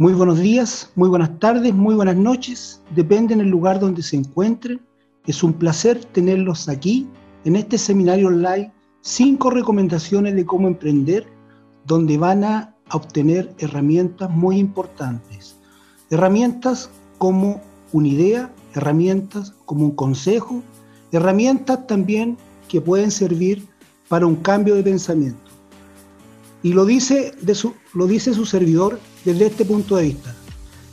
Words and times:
Muy 0.00 0.12
buenos 0.12 0.38
días, 0.38 0.92
muy 0.94 1.08
buenas 1.08 1.40
tardes, 1.40 1.74
muy 1.74 1.96
buenas 1.96 2.14
noches, 2.14 2.80
depende 2.94 3.34
en 3.34 3.40
el 3.40 3.48
lugar 3.48 3.80
donde 3.80 4.00
se 4.00 4.14
encuentren. 4.14 4.80
Es 5.26 5.42
un 5.42 5.52
placer 5.52 6.04
tenerlos 6.04 6.68
aquí 6.68 7.08
en 7.44 7.56
este 7.56 7.78
seminario 7.78 8.28
online, 8.28 8.72
cinco 9.00 9.50
recomendaciones 9.50 10.36
de 10.36 10.46
cómo 10.46 10.68
emprender, 10.68 11.26
donde 11.84 12.16
van 12.16 12.44
a 12.44 12.76
obtener 12.92 13.52
herramientas 13.58 14.30
muy 14.30 14.58
importantes. 14.58 15.56
Herramientas 16.10 16.90
como 17.18 17.60
una 17.92 18.06
idea, 18.06 18.52
herramientas 18.76 19.52
como 19.64 19.84
un 19.84 19.96
consejo, 19.96 20.62
herramientas 21.10 21.88
también 21.88 22.36
que 22.68 22.80
pueden 22.80 23.10
servir 23.10 23.66
para 24.08 24.28
un 24.28 24.36
cambio 24.36 24.76
de 24.76 24.84
pensamiento. 24.84 25.50
Y 26.62 26.72
lo 26.72 26.84
dice, 26.84 27.32
de 27.42 27.56
su, 27.56 27.74
lo 27.94 28.06
dice 28.06 28.32
su 28.32 28.46
servidor 28.46 29.00
desde 29.24 29.46
este 29.46 29.64
punto 29.64 29.96
de 29.96 30.04
vista. 30.04 30.34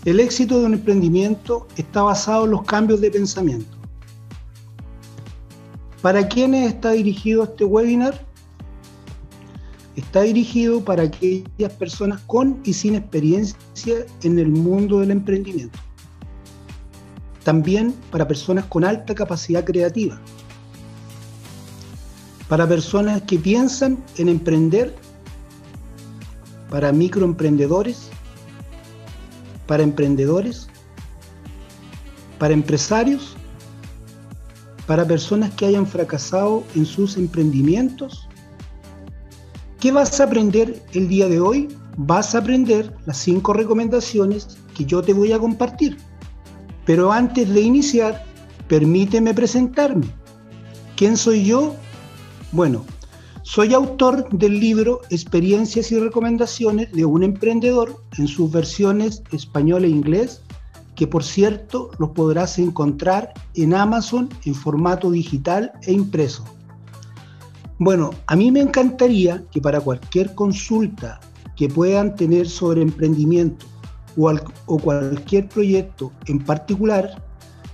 El 0.06 0.20
éxito 0.20 0.60
de 0.60 0.66
un 0.68 0.74
emprendimiento 0.74 1.68
está 1.78 2.04
basado 2.04 2.46
en 2.46 2.52
los 2.52 2.64
cambios 2.64 3.02
de 3.02 3.10
pensamiento. 3.10 3.76
¿Para 6.02 6.28
quiénes 6.28 6.72
está 6.72 6.92
dirigido 6.92 7.44
este 7.44 7.66
webinar? 7.66 8.24
Está 9.96 10.22
dirigido 10.22 10.84
para 10.84 11.04
aquellas 11.04 11.74
personas 11.80 12.22
con 12.28 12.60
y 12.64 12.74
sin 12.74 12.96
experiencia 12.96 14.06
en 14.22 14.38
el 14.38 14.50
mundo 14.50 15.00
del 15.00 15.10
emprendimiento. 15.10 15.80
También 17.44 17.96
para 18.12 18.28
personas 18.28 18.66
con 18.66 18.84
alta 18.84 19.16
capacidad 19.16 19.64
creativa. 19.64 20.22
Para 22.48 22.68
personas 22.68 23.22
que 23.24 23.40
piensan 23.40 24.04
en 24.18 24.30
emprender 24.30 24.96
para 26.70 26.92
microemprendedores, 26.92 28.10
para 29.68 29.84
emprendedores, 29.84 30.68
para 32.40 32.54
empresarios, 32.54 33.36
para 34.88 35.06
personas 35.06 35.52
que 35.52 35.66
hayan 35.66 35.88
fracasado 35.88 36.64
en 36.76 36.86
sus 36.86 37.18
emprendimientos. 37.18 38.28
¿Qué 39.80 39.92
vas 39.92 40.20
a 40.20 40.26
aprender 40.26 40.84
el 40.94 41.08
día 41.08 41.28
de 41.28 41.40
hoy? 41.40 41.70
Vas 41.98 42.36
a 42.36 42.40
aprender 42.40 42.94
las 43.06 43.18
cinco 43.18 43.54
recomendaciones 43.54 44.58
que 44.76 44.86
yo 44.86 45.02
te 45.02 45.14
voy 45.14 45.32
a 45.32 45.40
compartir. 45.40 45.98
Pero 46.86 47.12
antes 47.12 47.52
de 47.52 47.62
iniciar, 47.62 48.24
permíteme 48.68 49.34
presentarme. 49.34 50.08
¿Quién 50.96 51.18
soy 51.18 51.46
yo? 51.46 51.76
Bueno, 52.52 52.86
soy 53.46 53.76
autor 53.76 54.28
del 54.32 54.60
libro 54.60 55.02
Experiencias 55.12 55.92
y 55.92 56.00
Recomendaciones 56.00 56.92
de 56.92 57.06
un 57.06 57.22
Emprendedor 57.22 58.02
en 58.18 58.28
sus 58.28 58.52
versiones 58.52 59.22
español 59.32 59.86
e 59.86 59.88
inglés, 59.88 60.42
que 60.96 61.06
por 61.06 61.24
cierto 61.24 61.92
los 62.00 62.10
podrás 62.10 62.58
encontrar 62.58 63.34
en 63.54 63.76
Amazon 63.76 64.30
en 64.46 64.56
formato 64.56 65.12
digital 65.12 65.72
e 65.84 65.94
impreso. 65.94 66.44
Bueno, 67.78 68.10
a 68.26 68.36
mí 68.36 68.52
me 68.52 68.62
encantaría 68.62 69.44
que 69.52 69.62
para 69.62 69.80
cualquier 69.80 70.34
consulta 70.34 71.20
que 71.56 71.70
puedan 71.70 72.16
tener 72.16 72.50
sobre 72.50 72.82
emprendimiento 72.82 73.68
o, 74.18 74.34
o 74.66 74.80
cualquier 74.80 75.48
proyecto 75.48 76.12
en 76.26 76.40
particular, 76.40 77.24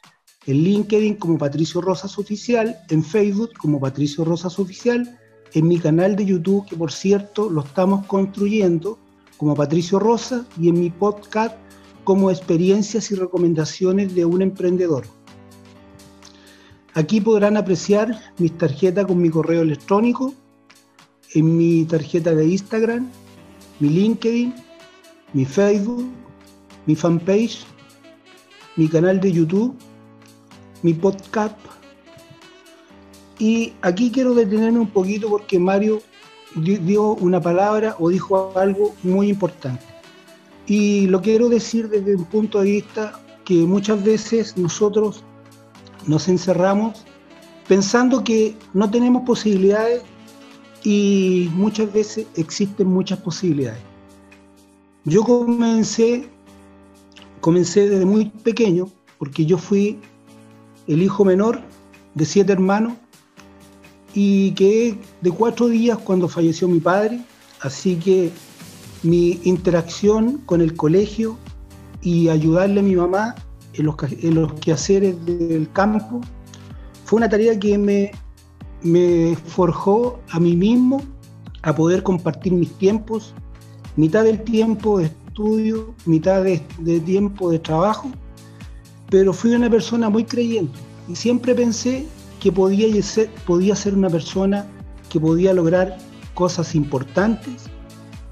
en 0.46 0.56
LinkedIn 0.56 1.16
como 1.16 1.38
Patricio 1.38 1.80
Rosas 1.80 2.18
Oficial, 2.18 2.78
en 2.88 3.04
Facebook 3.04 3.50
como 3.58 3.78
Patricio 3.78 4.24
Rosas 4.24 4.58
Oficial, 4.58 5.18
en 5.52 5.68
mi 5.68 5.78
canal 5.78 6.16
de 6.16 6.24
YouTube, 6.24 6.66
que 6.66 6.76
por 6.76 6.90
cierto 6.90 7.50
lo 7.50 7.62
estamos 7.62 8.06
construyendo 8.06 8.98
como 9.36 9.54
Patricio 9.54 9.98
Rosa, 9.98 10.46
y 10.58 10.70
en 10.70 10.80
mi 10.80 10.90
podcast 10.90 11.54
como 12.04 12.30
Experiencias 12.30 13.10
y 13.10 13.16
Recomendaciones 13.16 14.14
de 14.14 14.24
un 14.24 14.40
Emprendedor. 14.40 15.04
Aquí 16.94 17.20
podrán 17.20 17.58
apreciar 17.58 18.32
mis 18.38 18.56
tarjetas 18.56 19.04
con 19.04 19.20
mi 19.20 19.28
correo 19.28 19.60
electrónico 19.60 20.32
en 21.36 21.56
mi 21.56 21.84
tarjeta 21.84 22.34
de 22.34 22.46
Instagram, 22.46 23.10
mi 23.78 23.90
LinkedIn, 23.90 24.54
mi 25.34 25.44
Facebook, 25.44 26.06
mi 26.86 26.96
fanpage, 26.96 27.58
mi 28.76 28.88
canal 28.88 29.20
de 29.20 29.32
YouTube, 29.32 29.76
mi 30.82 30.94
podcast. 30.94 31.56
Y 33.38 33.74
aquí 33.82 34.10
quiero 34.10 34.34
detenerme 34.34 34.78
un 34.78 34.88
poquito 34.88 35.28
porque 35.28 35.58
Mario 35.58 36.00
dio 36.54 37.12
una 37.16 37.38
palabra 37.38 37.96
o 37.98 38.08
dijo 38.08 38.52
algo 38.56 38.94
muy 39.02 39.28
importante. 39.28 39.84
Y 40.66 41.06
lo 41.08 41.20
quiero 41.20 41.50
decir 41.50 41.90
desde 41.90 42.16
un 42.16 42.24
punto 42.24 42.60
de 42.60 42.70
vista 42.70 43.20
que 43.44 43.54
muchas 43.54 44.02
veces 44.02 44.56
nosotros 44.56 45.22
nos 46.06 46.28
encerramos 46.28 47.04
pensando 47.68 48.24
que 48.24 48.56
no 48.72 48.90
tenemos 48.90 49.22
posibilidades 49.26 50.02
y 50.86 51.50
muchas 51.52 51.92
veces 51.92 52.28
existen 52.36 52.86
muchas 52.86 53.18
posibilidades. 53.18 53.80
Yo 55.04 55.24
comencé, 55.24 56.28
comencé 57.40 57.88
desde 57.88 58.06
muy 58.06 58.26
pequeño, 58.26 58.88
porque 59.18 59.44
yo 59.44 59.58
fui 59.58 59.98
el 60.86 61.02
hijo 61.02 61.24
menor 61.24 61.60
de 62.14 62.24
siete 62.24 62.52
hermanos 62.52 62.92
y 64.14 64.52
quedé 64.52 64.96
de 65.22 65.30
cuatro 65.32 65.66
días 65.66 65.98
cuando 65.98 66.28
falleció 66.28 66.68
mi 66.68 66.78
padre, 66.78 67.20
así 67.62 67.96
que 67.96 68.30
mi 69.02 69.40
interacción 69.42 70.38
con 70.46 70.60
el 70.60 70.76
colegio 70.76 71.36
y 72.00 72.28
ayudarle 72.28 72.78
a 72.78 72.84
mi 72.84 72.94
mamá 72.94 73.34
en 73.72 73.86
los, 73.86 73.96
en 74.22 74.36
los 74.36 74.52
quehaceres 74.60 75.16
del 75.26 75.68
campo 75.72 76.20
fue 77.04 77.16
una 77.16 77.28
tarea 77.28 77.58
que 77.58 77.76
me 77.76 78.12
me 78.82 79.36
forjó 79.36 80.20
a 80.30 80.40
mí 80.40 80.56
mismo 80.56 81.02
a 81.62 81.74
poder 81.74 82.02
compartir 82.02 82.52
mis 82.52 82.72
tiempos, 82.78 83.34
mitad 83.96 84.24
del 84.24 84.42
tiempo 84.42 84.98
de 84.98 85.06
estudio, 85.06 85.94
mitad 86.04 86.42
de, 86.44 86.58
tiempo 87.00 87.50
de 87.50 87.58
trabajo, 87.58 88.10
pero 89.10 89.32
fui 89.32 89.52
una 89.52 89.68
persona 89.70 90.08
muy 90.08 90.24
creyente 90.24 90.78
y 91.08 91.16
siempre 91.16 91.54
pensé 91.54 92.06
que 92.40 92.52
podía 92.52 93.02
ser, 93.02 93.30
podía 93.46 93.74
ser 93.74 93.94
una 93.94 94.10
persona 94.10 94.66
que 95.10 95.20
podía 95.20 95.52
lograr 95.52 95.96
cosas 96.34 96.74
importantes 96.74 97.64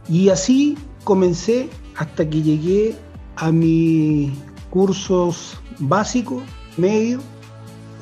y 0.08 0.28
así 0.28 0.76
comencé 1.04 1.68
hasta 1.96 2.28
que 2.28 2.42
llegué 2.42 2.96
a 3.36 3.50
mis 3.50 4.32
cursos 4.70 5.58
básicos, 5.78 6.42
medios, 6.76 7.22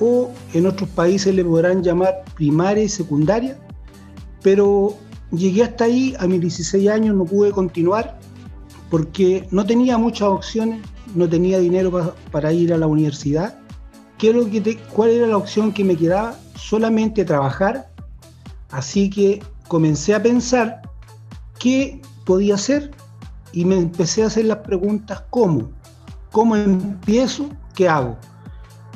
o 0.02 0.30
en 0.52 0.66
otros 0.66 0.90
países 0.90 1.32
le 1.34 1.44
podrán 1.44 1.82
llamar 1.82 2.24
primaria 2.34 2.82
y 2.82 2.88
secundaria, 2.88 3.56
pero 4.42 4.96
llegué 5.30 5.62
hasta 5.62 5.84
ahí, 5.84 6.14
a 6.18 6.26
mis 6.26 6.40
16 6.40 6.88
años 6.88 7.14
no 7.14 7.24
pude 7.24 7.52
continuar 7.52 8.18
porque 8.90 9.46
no 9.50 9.64
tenía 9.64 9.96
muchas 9.96 10.28
opciones, 10.28 10.82
no 11.14 11.28
tenía 11.28 11.60
dinero 11.60 12.14
para 12.32 12.52
ir 12.52 12.74
a 12.74 12.78
la 12.78 12.86
universidad. 12.86 13.56
¿Qué 14.18 14.32
lo 14.32 14.50
que 14.50 14.76
¿Cuál 14.92 15.10
era 15.10 15.26
la 15.26 15.36
opción 15.36 15.72
que 15.72 15.84
me 15.84 15.96
quedaba? 15.96 16.36
Solamente 16.56 17.24
trabajar. 17.24 17.88
Así 18.70 19.08
que 19.08 19.40
comencé 19.68 20.14
a 20.14 20.22
pensar 20.22 20.82
qué 21.58 22.00
podía 22.26 22.56
hacer 22.56 22.90
y 23.52 23.64
me 23.64 23.76
empecé 23.76 24.22
a 24.22 24.26
hacer 24.26 24.46
las 24.46 24.58
preguntas 24.58 25.22
¿cómo? 25.30 25.70
¿Cómo 26.30 26.56
empiezo? 26.56 27.48
¿Qué 27.74 27.88
hago? 27.88 28.16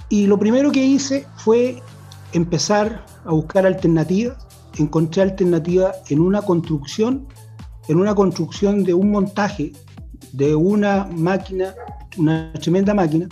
Y 0.09 0.27
lo 0.27 0.39
primero 0.39 0.71
que 0.71 0.85
hice 0.85 1.27
fue 1.37 1.83
empezar 2.33 3.05
a 3.25 3.33
buscar 3.33 3.67
alternativas. 3.67 4.47
Encontré 4.79 5.23
alternativas 5.23 5.97
en 6.11 6.21
una 6.21 6.43
construcción, 6.43 7.27
en 7.89 7.99
una 7.99 8.15
construcción 8.15 8.85
de 8.85 8.95
un 8.95 9.11
montaje 9.11 9.73
de 10.33 10.55
una 10.55 11.05
máquina, 11.05 11.75
una 12.19 12.53
tremenda 12.55 12.95
máquina, 12.95 13.29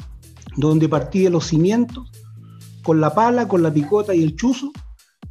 donde 0.56 0.88
partí 0.88 1.22
de 1.22 1.30
los 1.30 1.46
cimientos 1.46 2.10
con 2.82 3.00
la 3.00 3.14
pala, 3.14 3.48
con 3.48 3.62
la 3.62 3.72
picota 3.72 4.14
y 4.14 4.22
el 4.22 4.36
chuzo, 4.36 4.72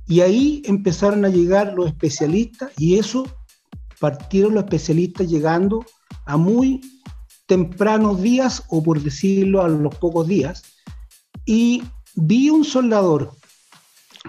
y 0.07 0.21
ahí 0.21 0.61
empezaron 0.65 1.23
a 1.25 1.29
llegar 1.29 1.73
los 1.73 1.87
especialistas 1.87 2.71
y 2.77 2.97
eso 2.97 3.25
partieron 3.99 4.55
los 4.55 4.63
especialistas 4.63 5.29
llegando 5.29 5.85
a 6.25 6.35
muy 6.35 6.81
tempranos 7.45 8.21
días 8.21 8.63
o 8.69 8.83
por 8.83 9.01
decirlo 9.01 9.61
a 9.61 9.69
los 9.69 9.95
pocos 9.95 10.27
días 10.27 10.63
y 11.45 11.83
vi 12.15 12.49
un 12.49 12.63
soldador, 12.63 13.31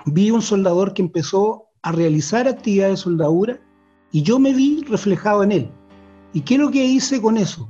vi 0.06 0.30
un 0.30 0.42
soldador 0.42 0.94
que 0.94 1.02
empezó 1.02 1.64
a 1.82 1.92
realizar 1.92 2.48
actividades 2.48 2.98
de 2.98 3.02
soldadura 3.02 3.60
y 4.10 4.22
yo 4.22 4.38
me 4.38 4.52
vi 4.52 4.82
reflejado 4.88 5.42
en 5.42 5.52
él. 5.52 5.70
¿Y 6.32 6.40
qué 6.40 6.54
es 6.54 6.60
lo 6.60 6.70
que 6.70 6.84
hice 6.84 7.20
con 7.20 7.36
eso? 7.36 7.68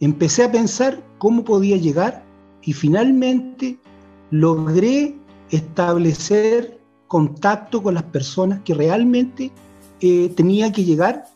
Empecé 0.00 0.44
a 0.44 0.52
pensar 0.52 1.04
cómo 1.18 1.44
podía 1.44 1.76
llegar 1.76 2.24
y 2.62 2.72
finalmente 2.72 3.78
logré 4.30 5.16
establecer 5.50 6.80
contacto 7.06 7.82
con 7.82 7.94
las 7.94 8.04
personas 8.04 8.60
que 8.62 8.74
realmente 8.74 9.50
eh, 10.00 10.32
tenía 10.36 10.72
que 10.72 10.84
llegar 10.84 11.26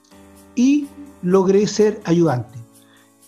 y 0.55 0.87
logré 1.23 1.67
ser 1.67 2.00
ayudante. 2.05 2.59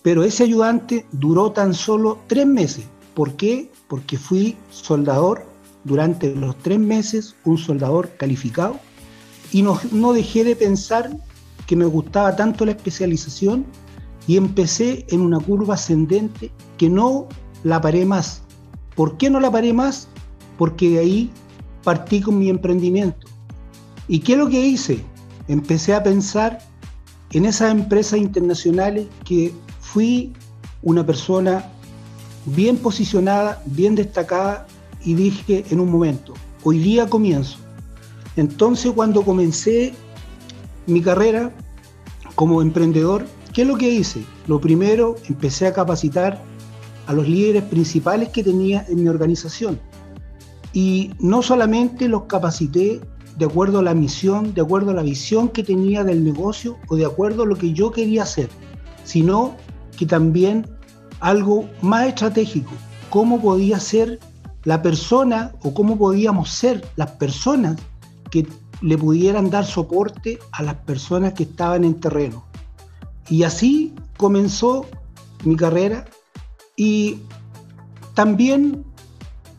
Pero 0.03 0.23
ese 0.23 0.45
ayudante 0.45 1.07
duró 1.11 1.51
tan 1.53 1.75
solo 1.75 2.21
tres 2.29 2.47
meses. 2.47 2.87
¿Por 3.15 3.35
qué? 3.35 3.71
Porque 3.89 4.19
fui 4.19 4.57
soldador 4.71 5.45
durante 5.85 6.35
los 6.35 6.57
tres 6.59 6.79
meses, 6.79 7.37
un 7.45 7.59
soldador 7.59 8.17
calificado, 8.17 8.79
y 9.53 9.63
no, 9.63 9.79
no 9.93 10.13
dejé 10.13 10.45
de 10.45 10.57
pensar 10.57 11.17
que 11.67 11.77
me 11.77 11.85
gustaba 11.85 12.35
tanto 12.37 12.65
la 12.65 12.73
especialización 12.73 13.65
y 14.27 14.37
empecé 14.37 15.07
en 15.11 15.21
una 15.21 15.39
curva 15.39 15.75
ascendente 15.75 16.51
que 16.79 16.89
no 16.89 17.29
la 17.63 17.81
paré 17.81 18.05
más. 18.05 18.43
¿Por 18.95 19.17
qué 19.17 19.31
no 19.31 19.41
la 19.41 19.51
paré 19.51 19.73
más? 19.73 20.09
Porque 20.59 20.91
de 20.91 20.99
ahí 20.99 21.31
partí 21.85 22.21
con 22.21 22.39
mi 22.39 22.49
emprendimiento. 22.49 23.27
¿Y 24.09 24.21
qué 24.21 24.33
es 24.33 24.39
lo 24.39 24.49
que 24.49 24.65
hice? 24.65 25.05
Empecé 25.49 25.95
a 25.95 26.03
pensar 26.03 26.59
en 27.33 27.45
esas 27.45 27.71
empresas 27.71 28.19
internacionales 28.19 29.07
que 29.25 29.53
fui 29.81 30.33
una 30.83 31.05
persona 31.05 31.71
bien 32.47 32.77
posicionada, 32.77 33.63
bien 33.67 33.95
destacada 33.95 34.67
y 35.05 35.15
dije 35.15 35.65
en 35.71 35.81
un 35.81 35.91
momento, 35.91 36.35
hoy 36.63 36.79
día 36.79 37.09
comienzo. 37.09 37.59
Entonces 38.37 38.93
cuando 38.93 39.23
comencé 39.23 39.95
mi 40.87 41.03
carrera 41.03 41.53
como 42.35 42.63
emprendedor, 42.63 43.27
¿qué 43.53 43.63
es 43.63 43.69
lo 43.69 43.77
que 43.77 43.91
hice? 43.91 44.25
Lo 44.47 44.61
primero, 44.61 45.17
empecé 45.29 45.67
a 45.67 45.73
capacitar 45.73 46.43
a 47.07 47.13
los 47.13 47.29
líderes 47.29 47.65
principales 47.65 48.29
que 48.29 48.45
tenía 48.45 48.85
en 48.89 49.03
mi 49.03 49.09
organización. 49.09 49.81
Y 50.73 51.13
no 51.19 51.43
solamente 51.43 52.09
los 52.09 52.25
capacité 52.25 53.01
de 53.39 53.45
acuerdo 53.45 53.81
a 53.81 53.83
la 53.83 53.95
misión, 53.95 54.55
de 54.55 54.61
acuerdo 54.61 54.91
a 54.91 54.95
la 54.95 55.03
visión 55.03 55.49
que 55.49 55.63
tenía 55.63 56.05
del 56.05 56.25
negocio 56.25 56.79
o 56.89 56.97
de 56.97 57.05
acuerdo 57.05 57.43
a 57.43 57.47
lo 57.47 57.57
que 57.57 57.73
yo 57.73 57.91
quería 57.91 58.23
hacer, 58.23 58.49
sino 59.05 59.57
que 59.97 60.07
también 60.07 60.67
algo 61.21 61.69
más 61.83 62.07
estratégico, 62.07 62.73
cómo 63.11 63.41
podía 63.41 63.81
ser 63.81 64.19
la 64.65 64.83
persona 64.83 65.53
o 65.63 65.73
cómo 65.73 65.97
podíamos 65.97 66.51
ser 66.51 66.87
las 66.97 67.13
personas 67.13 67.77
que 68.31 68.47
le 68.83 68.99
pudieran 68.99 69.51
dar 69.51 69.65
soporte 69.65 70.39
a 70.53 70.63
las 70.63 70.75
personas 70.75 71.33
que 71.33 71.45
estaban 71.45 71.85
en 71.85 71.99
terreno. 72.01 72.45
Y 73.29 73.45
así 73.45 73.95
comenzó 74.17 74.87
mi 75.45 75.57
carrera 75.57 76.05
y 76.77 77.21
también 78.15 78.85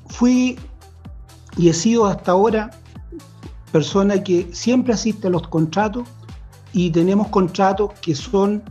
fui 0.08 0.58
y 1.58 1.70
he 1.70 1.74
sido 1.74 2.06
hasta 2.06 2.32
ahora 2.32 2.72
persona 3.72 4.24
que 4.24 4.50
siempre 4.54 4.94
asiste 4.94 5.28
a 5.28 5.30
los 5.30 5.48
contratos 5.48 6.08
y 6.74 6.92
tenemos 6.92 7.28
contratos 7.30 7.92
que 8.02 8.16
son 8.16 8.64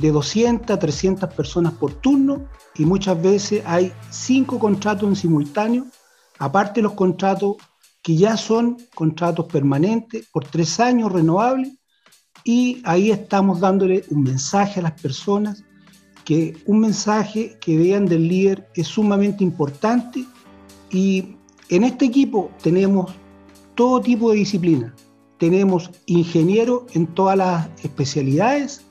de 0.00 0.10
200 0.10 0.70
a 0.70 0.78
300 0.78 1.34
personas 1.34 1.74
por 1.74 1.92
turno 1.94 2.46
y 2.74 2.84
muchas 2.84 3.20
veces 3.20 3.62
hay 3.66 3.92
cinco 4.10 4.58
contratos 4.58 5.08
en 5.08 5.16
simultáneo, 5.16 5.86
aparte 6.38 6.80
de 6.80 6.84
los 6.84 6.94
contratos 6.94 7.56
que 8.02 8.16
ya 8.16 8.36
son 8.36 8.78
contratos 8.94 9.46
permanentes 9.46 10.26
por 10.32 10.46
tres 10.46 10.80
años 10.80 11.12
renovables 11.12 11.74
y 12.44 12.80
ahí 12.84 13.10
estamos 13.10 13.60
dándole 13.60 14.04
un 14.08 14.22
mensaje 14.22 14.80
a 14.80 14.84
las 14.84 15.00
personas 15.00 15.62
que 16.24 16.56
un 16.66 16.80
mensaje 16.80 17.58
que 17.60 17.76
vean 17.76 18.06
del 18.06 18.26
líder 18.26 18.68
es 18.74 18.86
sumamente 18.86 19.44
importante 19.44 20.24
y 20.90 21.36
en 21.68 21.84
este 21.84 22.06
equipo 22.06 22.50
tenemos 22.62 23.12
todo 23.74 24.00
tipo 24.00 24.30
de 24.30 24.38
disciplina. 24.38 24.94
Tenemos 25.38 25.90
ingenieros 26.06 26.82
en 26.94 27.06
todas 27.06 27.36
las 27.36 27.68
especialidades 27.82 28.89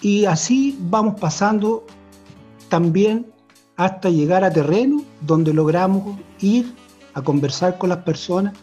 y 0.00 0.24
así 0.24 0.78
vamos 0.90 1.18
pasando 1.20 1.84
también 2.68 3.26
hasta 3.76 4.10
llegar 4.10 4.44
a 4.44 4.52
terreno 4.52 5.02
donde 5.20 5.52
logramos 5.52 6.18
ir 6.40 6.74
a 7.14 7.22
conversar 7.22 7.78
con 7.78 7.90
las 7.90 7.98
personas. 7.98 8.54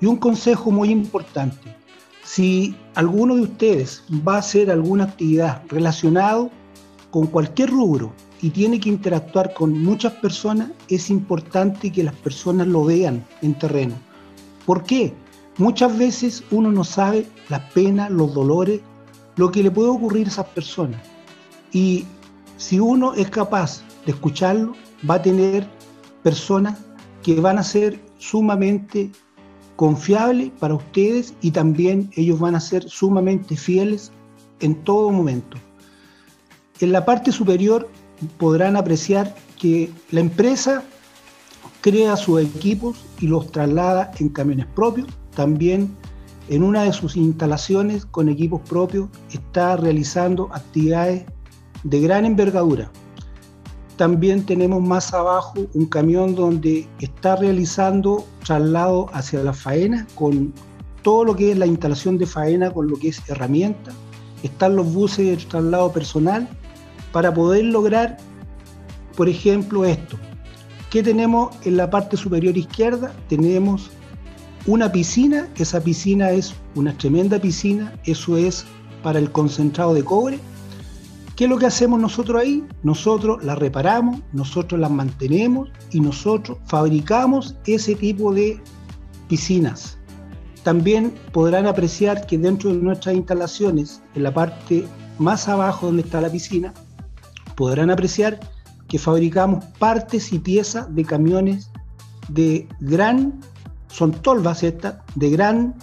Y 0.00 0.06
un 0.06 0.16
consejo 0.16 0.70
muy 0.70 0.90
importante, 0.90 1.76
si 2.24 2.74
alguno 2.94 3.36
de 3.36 3.42
ustedes 3.42 4.02
va 4.26 4.36
a 4.36 4.38
hacer 4.38 4.70
alguna 4.70 5.04
actividad 5.04 5.62
relacionada 5.68 6.48
con 7.10 7.26
cualquier 7.26 7.70
rubro, 7.70 8.12
y 8.42 8.50
tiene 8.50 8.80
que 8.80 8.88
interactuar 8.88 9.52
con 9.52 9.82
muchas 9.82 10.14
personas, 10.14 10.70
es 10.88 11.10
importante 11.10 11.92
que 11.92 12.02
las 12.02 12.14
personas 12.14 12.66
lo 12.66 12.84
vean 12.84 13.24
en 13.42 13.54
terreno. 13.54 13.94
¿Por 14.64 14.84
qué? 14.84 15.12
Muchas 15.58 15.96
veces 15.96 16.42
uno 16.50 16.72
no 16.72 16.84
sabe 16.84 17.26
las 17.48 17.60
penas, 17.72 18.10
los 18.10 18.32
dolores, 18.32 18.80
lo 19.36 19.50
que 19.50 19.62
le 19.62 19.70
puede 19.70 19.88
ocurrir 19.88 20.26
a 20.26 20.30
esas 20.30 20.46
personas. 20.46 21.00
Y 21.72 22.04
si 22.56 22.78
uno 22.78 23.14
es 23.14 23.30
capaz 23.30 23.82
de 24.04 24.12
escucharlo, 24.12 24.74
va 25.08 25.14
a 25.14 25.22
tener 25.22 25.66
personas 26.22 26.78
que 27.22 27.40
van 27.40 27.58
a 27.58 27.62
ser 27.62 27.98
sumamente 28.18 29.10
confiables 29.76 30.50
para 30.58 30.74
ustedes 30.74 31.34
y 31.40 31.50
también 31.52 32.10
ellos 32.16 32.38
van 32.38 32.54
a 32.54 32.60
ser 32.60 32.88
sumamente 32.88 33.56
fieles 33.56 34.12
en 34.60 34.74
todo 34.84 35.10
momento. 35.10 35.56
En 36.80 36.92
la 36.92 37.04
parte 37.04 37.32
superior 37.32 37.88
podrán 38.38 38.76
apreciar 38.76 39.34
que 39.58 39.90
la 40.10 40.20
empresa 40.20 40.82
crea 41.80 42.16
sus 42.16 42.42
equipos 42.42 42.98
y 43.20 43.26
los 43.26 43.50
traslada 43.50 44.12
en 44.18 44.28
camiones 44.28 44.66
propios. 44.66 45.08
También 45.34 45.96
en 46.50 46.64
una 46.64 46.82
de 46.82 46.92
sus 46.92 47.16
instalaciones 47.16 48.04
con 48.04 48.28
equipos 48.28 48.60
propios 48.68 49.08
está 49.32 49.76
realizando 49.76 50.48
actividades 50.52 51.24
de 51.84 52.00
gran 52.00 52.24
envergadura. 52.24 52.90
También 53.96 54.44
tenemos 54.44 54.82
más 54.82 55.14
abajo 55.14 55.54
un 55.74 55.86
camión 55.86 56.34
donde 56.34 56.88
está 56.98 57.36
realizando 57.36 58.26
traslado 58.44 59.06
hacia 59.12 59.44
la 59.44 59.52
faena 59.52 60.08
con 60.16 60.52
todo 61.02 61.24
lo 61.24 61.36
que 61.36 61.52
es 61.52 61.58
la 61.58 61.66
instalación 61.66 62.18
de 62.18 62.26
faena, 62.26 62.72
con 62.72 62.88
lo 62.88 62.96
que 62.96 63.08
es 63.08 63.22
herramienta. 63.28 63.92
Están 64.42 64.74
los 64.74 64.92
buses 64.92 65.26
de 65.26 65.36
traslado 65.46 65.92
personal 65.92 66.48
para 67.12 67.32
poder 67.32 67.66
lograr, 67.66 68.16
por 69.16 69.28
ejemplo, 69.28 69.84
esto. 69.84 70.18
¿Qué 70.90 71.00
tenemos 71.04 71.54
en 71.64 71.76
la 71.76 71.88
parte 71.88 72.16
superior 72.16 72.56
izquierda? 72.56 73.12
Tenemos 73.28 73.90
una 74.66 74.92
piscina, 74.92 75.48
esa 75.56 75.80
piscina 75.80 76.30
es 76.30 76.54
una 76.74 76.96
tremenda 76.96 77.38
piscina, 77.38 77.92
eso 78.04 78.36
es 78.36 78.66
para 79.02 79.18
el 79.18 79.30
concentrado 79.32 79.94
de 79.94 80.04
cobre. 80.04 80.38
¿Qué 81.36 81.44
es 81.44 81.50
lo 81.50 81.58
que 81.58 81.66
hacemos 81.66 81.98
nosotros 81.98 82.42
ahí? 82.42 82.64
Nosotros 82.82 83.42
la 83.42 83.54
reparamos, 83.54 84.20
nosotros 84.32 84.78
la 84.78 84.90
mantenemos 84.90 85.70
y 85.90 86.00
nosotros 86.00 86.58
fabricamos 86.66 87.56
ese 87.64 87.94
tipo 87.94 88.34
de 88.34 88.60
piscinas. 89.28 89.96
También 90.62 91.14
podrán 91.32 91.66
apreciar 91.66 92.26
que 92.26 92.36
dentro 92.36 92.70
de 92.70 92.76
nuestras 92.76 93.14
instalaciones, 93.14 94.02
en 94.14 94.24
la 94.24 94.34
parte 94.34 94.86
más 95.18 95.48
abajo 95.48 95.86
donde 95.86 96.02
está 96.02 96.20
la 96.20 96.30
piscina, 96.30 96.74
podrán 97.56 97.90
apreciar 97.90 98.38
que 98.88 98.98
fabricamos 98.98 99.64
partes 99.78 100.32
y 100.32 100.38
piezas 100.38 100.94
de 100.94 101.04
camiones 101.04 101.70
de 102.28 102.68
gran, 102.80 103.40
son 103.90 104.12
tolvas 104.12 104.62
estas, 104.62 104.96
de 105.14 105.30
gran 105.30 105.74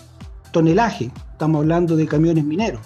tonelaje, 0.52 1.12
estamos 1.32 1.60
hablando 1.60 1.96
de 1.96 2.08
camiones 2.08 2.44
mineros. 2.44 2.82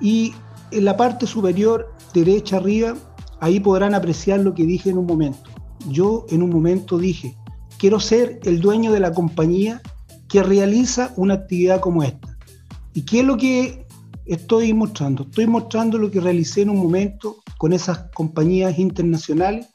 Y 0.00 0.32
en 0.70 0.84
la 0.84 0.96
parte 0.96 1.26
superior, 1.26 1.92
derecha 2.14 2.56
arriba, 2.56 2.94
ahí 3.40 3.60
podrán 3.60 3.94
apreciar 3.94 4.40
lo 4.40 4.54
que 4.54 4.64
dije 4.64 4.90
en 4.90 4.98
un 4.98 5.06
momento. 5.06 5.50
Yo 5.88 6.26
en 6.30 6.42
un 6.42 6.50
momento 6.50 6.98
dije, 6.98 7.36
quiero 7.78 8.00
ser 8.00 8.40
el 8.44 8.60
dueño 8.60 8.92
de 8.92 9.00
la 9.00 9.12
compañía 9.12 9.80
que 10.28 10.42
realiza 10.42 11.12
una 11.16 11.34
actividad 11.34 11.80
como 11.80 12.02
esta. 12.02 12.36
¿Y 12.94 13.02
qué 13.02 13.20
es 13.20 13.26
lo 13.26 13.36
que 13.36 13.86
estoy 14.26 14.72
mostrando? 14.74 15.24
Estoy 15.24 15.46
mostrando 15.46 15.98
lo 15.98 16.10
que 16.10 16.20
realicé 16.20 16.62
en 16.62 16.70
un 16.70 16.78
momento 16.78 17.36
con 17.56 17.72
esas 17.72 18.10
compañías 18.14 18.78
internacionales 18.78 19.68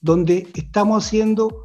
donde 0.00 0.48
estamos 0.54 1.04
haciendo 1.04 1.64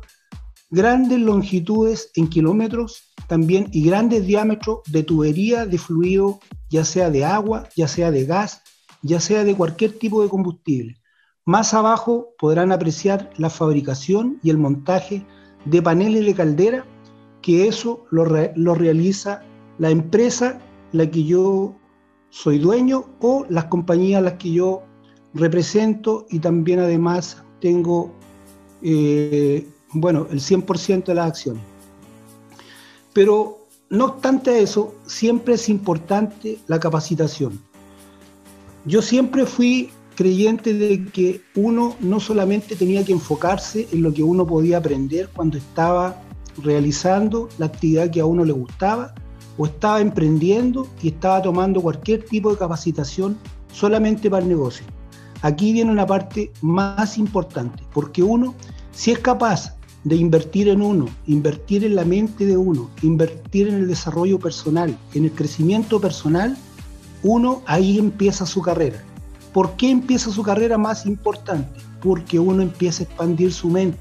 grandes 0.69 1.19
longitudes 1.19 2.11
en 2.15 2.27
kilómetros 2.27 3.13
también 3.27 3.67
y 3.71 3.85
grandes 3.85 4.25
diámetros 4.25 4.79
de 4.87 5.03
tubería 5.03 5.65
de 5.65 5.77
fluido, 5.77 6.39
ya 6.69 6.83
sea 6.85 7.09
de 7.09 7.25
agua, 7.25 7.67
ya 7.75 7.87
sea 7.87 8.11
de 8.11 8.25
gas, 8.25 8.61
ya 9.01 9.19
sea 9.19 9.43
de 9.43 9.55
cualquier 9.55 9.97
tipo 9.97 10.21
de 10.21 10.29
combustible. 10.29 10.97
Más 11.45 11.73
abajo 11.73 12.29
podrán 12.37 12.71
apreciar 12.71 13.29
la 13.37 13.49
fabricación 13.49 14.39
y 14.43 14.49
el 14.49 14.57
montaje 14.57 15.25
de 15.65 15.81
paneles 15.81 16.25
de 16.25 16.35
caldera, 16.35 16.85
que 17.41 17.67
eso 17.67 18.05
lo, 18.11 18.25
lo 18.55 18.75
realiza 18.75 19.43
la 19.77 19.89
empresa 19.89 20.59
la 20.91 21.09
que 21.09 21.23
yo 21.23 21.75
soy 22.29 22.59
dueño 22.59 23.05
o 23.19 23.45
las 23.49 23.65
compañías 23.65 24.21
las 24.21 24.33
que 24.33 24.51
yo 24.51 24.83
represento 25.33 26.25
y 26.29 26.39
también 26.39 26.79
además 26.79 27.43
tengo 27.61 28.11
eh, 28.81 29.67
bueno, 30.01 30.27
el 30.31 30.39
100% 30.39 31.05
de 31.05 31.15
las 31.15 31.27
acciones. 31.27 31.63
Pero 33.13 33.67
no 33.89 34.05
obstante 34.05 34.61
eso, 34.61 34.95
siempre 35.05 35.55
es 35.55 35.69
importante 35.69 36.59
la 36.67 36.79
capacitación. 36.79 37.59
Yo 38.85 39.01
siempre 39.01 39.45
fui 39.45 39.89
creyente 40.15 40.73
de 40.73 41.05
que 41.05 41.41
uno 41.55 41.95
no 41.99 42.19
solamente 42.19 42.75
tenía 42.75 43.05
que 43.05 43.13
enfocarse 43.13 43.87
en 43.91 44.01
lo 44.01 44.13
que 44.13 44.23
uno 44.23 44.45
podía 44.45 44.79
aprender 44.79 45.29
cuando 45.33 45.57
estaba 45.57 46.21
realizando 46.63 47.49
la 47.59 47.67
actividad 47.67 48.09
que 48.09 48.19
a 48.19 48.25
uno 48.25 48.43
le 48.43 48.51
gustaba 48.51 49.13
o 49.57 49.65
estaba 49.65 50.01
emprendiendo 50.01 50.87
y 51.01 51.09
estaba 51.09 51.41
tomando 51.41 51.81
cualquier 51.81 52.23
tipo 52.25 52.51
de 52.51 52.57
capacitación 52.57 53.37
solamente 53.71 54.29
para 54.29 54.43
el 54.43 54.49
negocio. 54.49 54.85
Aquí 55.43 55.71
viene 55.71 55.91
una 55.91 56.05
parte 56.05 56.51
más 56.61 57.17
importante, 57.17 57.83
porque 57.93 58.23
uno, 58.23 58.55
si 58.91 59.11
es 59.11 59.19
capaz 59.19 59.76
de 60.07 60.15
invertir 60.15 60.69
en 60.69 60.81
uno, 60.81 61.09
invertir 61.25 61.83
en 61.83 61.95
la 61.95 62.05
mente 62.05 62.45
de 62.45 62.55
uno, 62.55 62.89
invertir 63.01 63.67
en 63.67 63.75
el 63.75 63.87
desarrollo 63.89 64.39
personal, 64.39 64.97
en 65.13 65.25
el 65.25 65.31
crecimiento 65.31 65.99
personal, 65.99 66.55
uno 67.23 67.61
ahí 67.65 67.99
empieza 67.99 68.45
su 68.45 68.61
carrera. 68.61 69.03
¿Por 69.51 69.75
qué 69.75 69.89
empieza 69.89 70.31
su 70.31 70.43
carrera 70.43 70.77
más 70.77 71.05
importante? 71.05 71.81
Porque 72.01 72.39
uno 72.39 72.61
empieza 72.61 73.03
a 73.03 73.05
expandir 73.05 73.51
su 73.51 73.69
mente. 73.69 73.99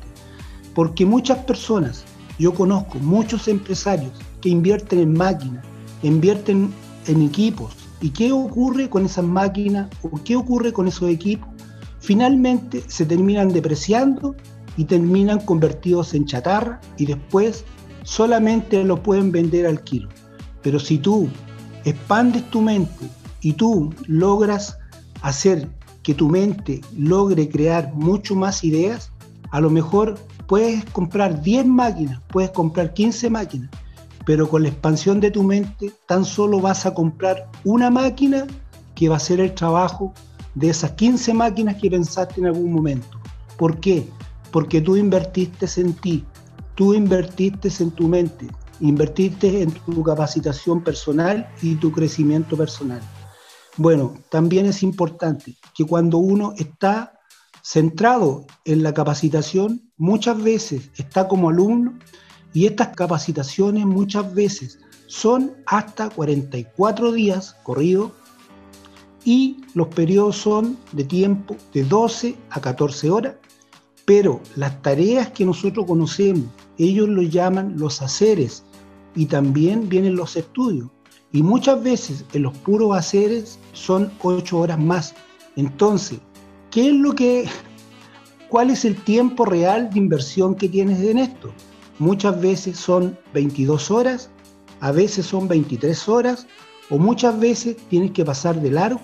Porque 0.76 1.04
muchas 1.04 1.38
personas, 1.38 2.04
yo 2.38 2.54
conozco 2.54 3.00
muchos 3.00 3.48
empresarios 3.48 4.12
que 4.40 4.50
invierten 4.50 5.00
en 5.00 5.12
máquinas, 5.12 5.64
invierten 6.04 6.72
en 7.08 7.22
equipos. 7.22 7.75
¿Y 8.00 8.10
qué 8.10 8.30
ocurre 8.30 8.88
con 8.88 9.06
esas 9.06 9.25
máquinas 9.25 9.88
o 10.02 10.20
qué 10.22 10.36
ocurre 10.36 10.72
con 10.72 10.86
esos 10.86 11.10
equipos? 11.10 11.48
Finalmente 11.98 12.84
se 12.86 13.04
terminan 13.06 13.48
depreciando 13.48 14.36
y 14.76 14.85
terminan 14.85 15.40
convertidos 15.40 16.14
en 16.14 16.26
chatarra 16.26 16.80
y 16.97 17.06
después 17.06 17.64
solamente 18.04 18.83
lo 18.85 19.02
pueden 19.02 19.33
vender 19.33 19.66
al 19.66 19.83
kilo. 19.83 20.09
Pero 20.62 20.78
si 20.78 20.99
tú 20.99 21.28
expandes 21.85 22.49
tu 22.50 22.61
mente 22.61 23.09
y 23.40 23.52
tú 23.52 23.92
logras 24.06 24.78
hacer 25.23 25.68
que 26.02 26.14
tu 26.14 26.28
mente 26.28 26.80
logre 26.97 27.49
crear 27.49 27.92
mucho 27.95 28.35
más 28.35 28.62
ideas, 28.64 29.11
a 29.50 29.61
lo 29.61 29.71
mejor 29.71 30.16
puedes 30.47 30.85
comprar 30.87 31.42
10 31.42 31.66
máquinas, 31.66 32.21
puedes 32.28 32.50
comprar 32.50 32.95
15 32.95 33.30
máquinas, 33.30 33.71
pero 34.25 34.49
con 34.49 34.62
la 34.62 34.68
expansión 34.68 35.21
de 35.21 35.30
tu 35.30 35.42
mente 35.42 35.92
tan 36.06 36.25
solo 36.25 36.61
vas 36.61 36.87
a 36.87 36.95
comprar 36.95 37.49
una 37.64 37.90
máquina 37.90 38.47
que 38.95 39.09
va 39.09 39.16
a 39.16 39.21
ser 39.21 39.40
el 39.40 39.54
trabajo 39.54 40.12
de 40.54 40.71
esas 40.71 40.92
15 40.92 41.35
máquinas 41.35 41.76
que 41.76 41.90
pensaste 41.90 42.40
en 42.40 42.47
algún 42.47 42.73
momento. 42.73 43.21
¿Por 43.56 43.78
qué? 43.78 44.09
Porque 44.56 44.80
tú 44.80 44.96
invertiste 44.96 45.66
en 45.82 45.92
ti, 45.92 46.25
tú 46.76 46.94
invertiste 46.94 47.70
en 47.78 47.90
tu 47.90 48.08
mente, 48.08 48.46
invertiste 48.80 49.60
en 49.60 49.70
tu 49.70 50.02
capacitación 50.02 50.82
personal 50.82 51.46
y 51.60 51.75
tu 51.75 51.92
crecimiento 51.92 52.56
personal. 52.56 53.02
Bueno, 53.76 54.14
también 54.30 54.64
es 54.64 54.82
importante 54.82 55.58
que 55.75 55.84
cuando 55.84 56.16
uno 56.16 56.54
está 56.56 57.20
centrado 57.62 58.46
en 58.64 58.82
la 58.82 58.94
capacitación, 58.94 59.90
muchas 59.98 60.42
veces 60.42 60.90
está 60.96 61.28
como 61.28 61.50
alumno 61.50 61.92
y 62.54 62.64
estas 62.64 62.96
capacitaciones 62.96 63.84
muchas 63.84 64.32
veces 64.32 64.78
son 65.06 65.52
hasta 65.66 66.08
44 66.08 67.12
días 67.12 67.56
corridos 67.62 68.12
y 69.22 69.58
los 69.75 69.88
periodos 69.88 70.38
son 70.38 70.78
de 70.92 71.04
tiempo 71.04 71.56
de 71.75 71.84
12 71.84 72.38
a 72.48 72.58
14 72.62 73.10
horas 73.10 73.34
pero 74.06 74.40
las 74.54 74.80
tareas 74.82 75.30
que 75.32 75.44
nosotros 75.44 75.84
conocemos, 75.84 76.46
ellos 76.78 77.08
lo 77.08 77.22
llaman 77.22 77.75
los 77.76 78.00
haceres 78.00 78.62
y 79.14 79.26
también 79.26 79.88
vienen 79.88 80.14
los 80.14 80.36
estudios. 80.36 80.88
Y 81.32 81.42
muchas 81.42 81.82
veces 81.82 82.25
en 82.32 82.44
los 82.44 82.56
puros 82.58 82.96
haceres 82.96 83.58
son 83.72 84.10
ocho 84.22 84.60
horas 84.60 84.78
más. 84.78 85.14
Entonces, 85.56 86.20
¿qué 86.70 86.88
es 86.88 86.94
lo 86.94 87.14
que, 87.14 87.48
cuál 88.48 88.70
es 88.70 88.84
el 88.84 88.94
tiempo 88.94 89.44
real 89.44 89.90
de 89.90 89.98
inversión 89.98 90.54
que 90.54 90.68
tienes 90.68 91.00
en 91.00 91.18
esto? 91.18 91.52
Muchas 91.98 92.40
veces 92.40 92.78
son 92.78 93.18
22 93.34 93.90
horas, 93.90 94.30
a 94.80 94.92
veces 94.92 95.26
son 95.26 95.48
23 95.48 96.08
horas, 96.08 96.46
o 96.90 96.98
muchas 96.98 97.38
veces 97.40 97.76
tienes 97.90 98.12
que 98.12 98.25
pasar 98.25 98.60
de 98.60 98.70
largo 98.70 99.00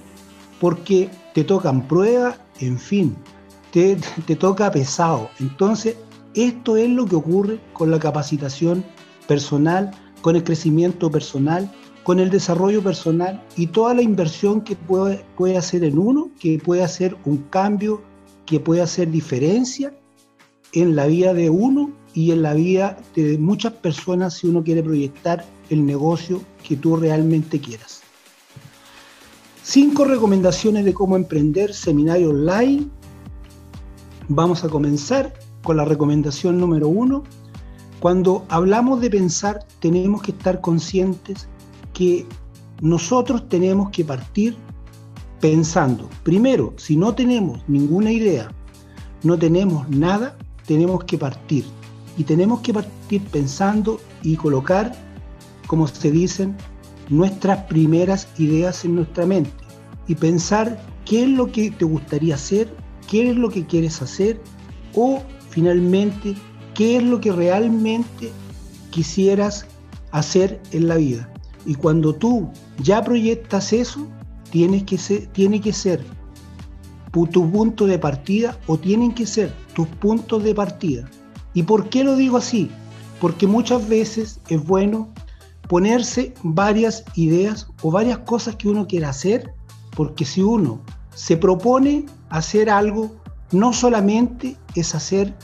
porque 0.60 1.10
te 1.34 1.42
tocan 1.42 1.88
pruebas, 1.88 2.36
en 2.60 2.78
fin, 2.78 3.16
te, 3.72 3.96
toca 4.36 4.70
pesado. 4.70 5.30
Entonces, 5.40 5.96
esto 6.34 6.76
es 6.76 6.88
lo 6.90 7.06
que 7.06 7.16
ocurre 7.16 7.58
con 7.72 7.90
la 7.90 7.98
capacitación 7.98 8.84
personal, 9.26 9.90
con 10.20 10.36
el 10.36 10.44
crecimiento 10.44 11.10
personal, 11.10 11.70
con 12.04 12.20
el 12.20 12.30
desarrollo 12.30 12.82
personal 12.82 13.42
y 13.56 13.68
toda 13.68 13.94
la 13.94 14.02
inversión 14.02 14.60
que 14.60 14.76
puede, 14.76 15.24
puede 15.36 15.56
hacer 15.56 15.84
en 15.84 15.98
uno, 15.98 16.30
que 16.38 16.58
puede 16.58 16.82
hacer 16.82 17.16
un 17.24 17.38
cambio, 17.48 18.02
que 18.46 18.60
puede 18.60 18.82
hacer 18.82 19.10
diferencia 19.10 19.94
en 20.72 20.94
la 20.94 21.06
vida 21.06 21.32
de 21.32 21.48
uno 21.48 21.92
y 22.14 22.32
en 22.32 22.42
la 22.42 22.54
vida 22.54 22.98
de 23.14 23.38
muchas 23.38 23.72
personas 23.74 24.34
si 24.34 24.48
uno 24.48 24.62
quiere 24.62 24.82
proyectar 24.82 25.44
el 25.70 25.86
negocio 25.86 26.42
que 26.66 26.76
tú 26.76 26.96
realmente 26.96 27.60
quieras. 27.60 28.02
Cinco 29.62 30.04
recomendaciones 30.04 30.84
de 30.84 30.92
cómo 30.92 31.16
emprender 31.16 31.72
seminario 31.72 32.30
online 32.30 32.90
Vamos 34.28 34.62
a 34.62 34.68
comenzar 34.68 35.32
con 35.62 35.76
la 35.76 35.84
recomendación 35.84 36.58
número 36.58 36.88
uno. 36.88 37.24
Cuando 37.98 38.44
hablamos 38.48 39.00
de 39.00 39.10
pensar, 39.10 39.64
tenemos 39.80 40.22
que 40.22 40.30
estar 40.30 40.60
conscientes 40.60 41.48
que 41.92 42.26
nosotros 42.80 43.48
tenemos 43.48 43.90
que 43.90 44.04
partir 44.04 44.56
pensando. 45.40 46.08
Primero, 46.22 46.72
si 46.76 46.96
no 46.96 47.14
tenemos 47.14 47.62
ninguna 47.68 48.12
idea, 48.12 48.48
no 49.24 49.36
tenemos 49.36 49.88
nada, 49.88 50.36
tenemos 50.66 51.04
que 51.04 51.18
partir. 51.18 51.64
Y 52.16 52.24
tenemos 52.24 52.60
que 52.60 52.74
partir 52.74 53.22
pensando 53.24 54.00
y 54.22 54.36
colocar, 54.36 54.92
como 55.66 55.88
se 55.88 56.12
dicen, 56.12 56.56
nuestras 57.08 57.64
primeras 57.64 58.28
ideas 58.38 58.84
en 58.84 58.94
nuestra 58.94 59.26
mente. 59.26 59.64
Y 60.06 60.14
pensar 60.14 60.80
qué 61.04 61.24
es 61.24 61.28
lo 61.28 61.50
que 61.50 61.70
te 61.72 61.84
gustaría 61.84 62.36
hacer 62.36 62.81
qué 63.12 63.28
es 63.28 63.36
lo 63.36 63.50
que 63.50 63.66
quieres 63.66 64.00
hacer 64.00 64.40
o 64.94 65.22
finalmente 65.50 66.34
qué 66.72 66.96
es 66.96 67.02
lo 67.02 67.20
que 67.20 67.30
realmente 67.30 68.32
quisieras 68.88 69.66
hacer 70.12 70.62
en 70.70 70.88
la 70.88 70.96
vida. 70.96 71.30
Y 71.66 71.74
cuando 71.74 72.14
tú 72.14 72.48
ya 72.82 73.04
proyectas 73.04 73.74
eso, 73.74 74.08
tienes 74.50 74.84
que 74.84 74.96
ser, 74.96 75.26
tiene 75.26 75.60
que 75.60 75.74
ser 75.74 76.02
tu 77.12 77.50
punto 77.50 77.86
de 77.86 77.98
partida 77.98 78.58
o 78.66 78.78
tienen 78.78 79.12
que 79.12 79.26
ser 79.26 79.52
tus 79.74 79.86
puntos 79.88 80.42
de 80.42 80.54
partida. 80.54 81.06
¿Y 81.52 81.64
por 81.64 81.90
qué 81.90 82.04
lo 82.04 82.16
digo 82.16 82.38
así? 82.38 82.70
Porque 83.20 83.46
muchas 83.46 83.86
veces 83.90 84.40
es 84.48 84.64
bueno 84.64 85.12
ponerse 85.68 86.32
varias 86.42 87.04
ideas 87.14 87.68
o 87.82 87.90
varias 87.90 88.20
cosas 88.20 88.56
que 88.56 88.70
uno 88.70 88.86
quiera 88.86 89.10
hacer, 89.10 89.52
porque 89.94 90.24
si 90.24 90.40
uno 90.40 90.80
se 91.14 91.36
propone 91.36 92.06
hacer 92.30 92.70
algo, 92.70 93.14
no 93.50 93.72
solamente 93.72 94.56
es 94.74 94.94
hacer 94.94 95.34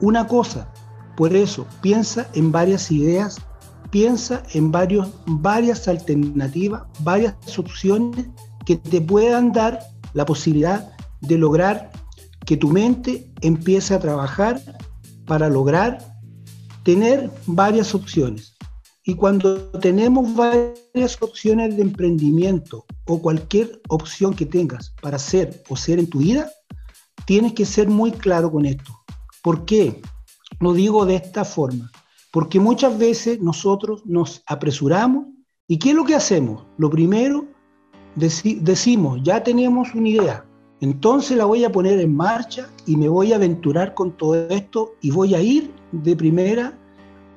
una 0.00 0.26
cosa. 0.26 0.72
Por 1.16 1.34
eso, 1.34 1.66
piensa 1.80 2.28
en 2.34 2.50
varias 2.50 2.90
ideas, 2.90 3.40
piensa 3.90 4.42
en 4.52 4.72
varios, 4.72 5.08
varias 5.26 5.86
alternativas, 5.86 6.82
varias 7.00 7.34
opciones 7.56 8.26
que 8.64 8.76
te 8.76 9.00
puedan 9.00 9.52
dar 9.52 9.80
la 10.14 10.24
posibilidad 10.24 10.90
de 11.20 11.38
lograr 11.38 11.90
que 12.46 12.56
tu 12.56 12.68
mente 12.68 13.30
empiece 13.40 13.94
a 13.94 14.00
trabajar 14.00 14.60
para 15.26 15.48
lograr 15.48 15.98
tener 16.82 17.30
varias 17.46 17.94
opciones. 17.94 18.53
Y 19.06 19.14
cuando 19.14 19.70
tenemos 19.80 20.34
varias 20.34 21.20
opciones 21.20 21.76
de 21.76 21.82
emprendimiento 21.82 22.86
o 23.06 23.20
cualquier 23.20 23.82
opción 23.88 24.34
que 24.34 24.46
tengas 24.46 24.94
para 25.02 25.16
hacer 25.16 25.62
o 25.68 25.76
ser 25.76 25.98
en 25.98 26.08
tu 26.08 26.20
vida, 26.20 26.50
tienes 27.26 27.52
que 27.52 27.66
ser 27.66 27.88
muy 27.88 28.12
claro 28.12 28.50
con 28.50 28.64
esto. 28.64 28.92
¿Por 29.42 29.66
qué? 29.66 30.00
Lo 30.58 30.72
digo 30.72 31.04
de 31.04 31.16
esta 31.16 31.44
forma. 31.44 31.90
Porque 32.32 32.58
muchas 32.58 32.98
veces 32.98 33.40
nosotros 33.40 34.02
nos 34.06 34.42
apresuramos 34.46 35.26
y 35.68 35.78
¿qué 35.78 35.90
es 35.90 35.96
lo 35.96 36.04
que 36.04 36.14
hacemos? 36.14 36.64
Lo 36.78 36.88
primero, 36.88 37.46
decimos, 38.16 39.20
ya 39.22 39.42
tenemos 39.42 39.94
una 39.94 40.08
idea, 40.08 40.46
entonces 40.80 41.36
la 41.36 41.44
voy 41.44 41.64
a 41.64 41.72
poner 41.72 42.00
en 42.00 42.14
marcha 42.14 42.68
y 42.86 42.96
me 42.96 43.08
voy 43.08 43.32
a 43.32 43.36
aventurar 43.36 43.94
con 43.94 44.16
todo 44.16 44.48
esto 44.48 44.94
y 45.00 45.10
voy 45.10 45.34
a 45.34 45.40
ir 45.40 45.72
de 45.92 46.16
primera 46.16 46.78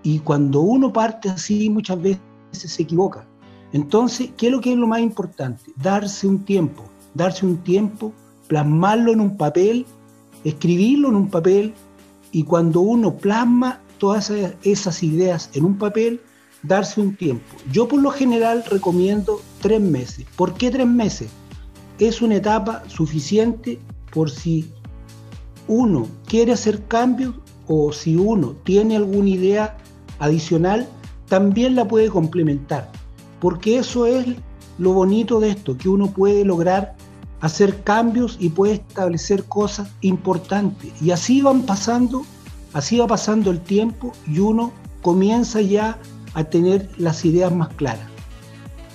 y 0.07 0.19
cuando 0.19 0.61
uno 0.61 0.93
parte 0.93 1.27
así, 1.27 1.69
muchas 1.69 2.01
veces 2.01 2.21
se 2.53 2.83
equivoca. 2.83 3.27
Entonces, 3.73 4.29
¿qué 4.37 4.45
es 4.45 4.53
lo 4.53 4.61
que 4.61 4.71
es 4.71 4.77
lo 4.77 4.87
más 4.87 5.01
importante? 5.01 5.73
Darse 5.75 6.25
un 6.25 6.45
tiempo, 6.45 6.85
darse 7.13 7.45
un 7.45 7.57
tiempo, 7.57 8.13
plasmarlo 8.47 9.11
en 9.11 9.19
un 9.19 9.35
papel, 9.35 9.85
escribirlo 10.45 11.09
en 11.09 11.15
un 11.15 11.29
papel 11.29 11.73
y 12.31 12.43
cuando 12.43 12.79
uno 12.79 13.17
plasma 13.17 13.81
todas 13.97 14.31
esas 14.63 15.03
ideas 15.03 15.49
en 15.55 15.65
un 15.65 15.77
papel, 15.77 16.21
darse 16.63 17.01
un 17.01 17.13
tiempo. 17.17 17.57
Yo 17.69 17.89
por 17.89 18.01
lo 18.01 18.11
general 18.11 18.63
recomiendo 18.63 19.41
tres 19.61 19.81
meses. 19.81 20.25
¿Por 20.37 20.53
qué 20.53 20.71
tres 20.71 20.87
meses? 20.87 21.27
Es 21.99 22.21
una 22.21 22.35
etapa 22.35 22.81
suficiente 22.87 23.77
por 24.13 24.31
si 24.31 24.71
uno 25.67 26.07
quiere 26.25 26.53
hacer 26.53 26.85
cambios 26.87 27.35
o 27.67 27.91
si 27.91 28.15
uno 28.15 28.55
tiene 28.63 28.95
alguna 28.95 29.27
idea 29.27 29.77
adicional, 30.19 30.87
también 31.27 31.75
la 31.75 31.87
puede 31.87 32.09
complementar. 32.09 32.91
Porque 33.39 33.77
eso 33.77 34.05
es 34.05 34.25
lo 34.77 34.93
bonito 34.93 35.39
de 35.39 35.49
esto, 35.49 35.77
que 35.77 35.89
uno 35.89 36.07
puede 36.07 36.45
lograr 36.45 36.95
hacer 37.41 37.83
cambios 37.83 38.37
y 38.39 38.49
puede 38.49 38.73
establecer 38.73 39.43
cosas 39.43 39.89
importantes. 40.01 40.91
Y 41.01 41.11
así 41.11 41.41
van 41.41 41.63
pasando, 41.63 42.23
así 42.73 42.97
va 42.97 43.07
pasando 43.07 43.51
el 43.51 43.59
tiempo 43.59 44.11
y 44.27 44.39
uno 44.39 44.71
comienza 45.01 45.61
ya 45.61 45.97
a 46.33 46.43
tener 46.43 46.89
las 46.97 47.25
ideas 47.25 47.53
más 47.53 47.69
claras. 47.69 48.07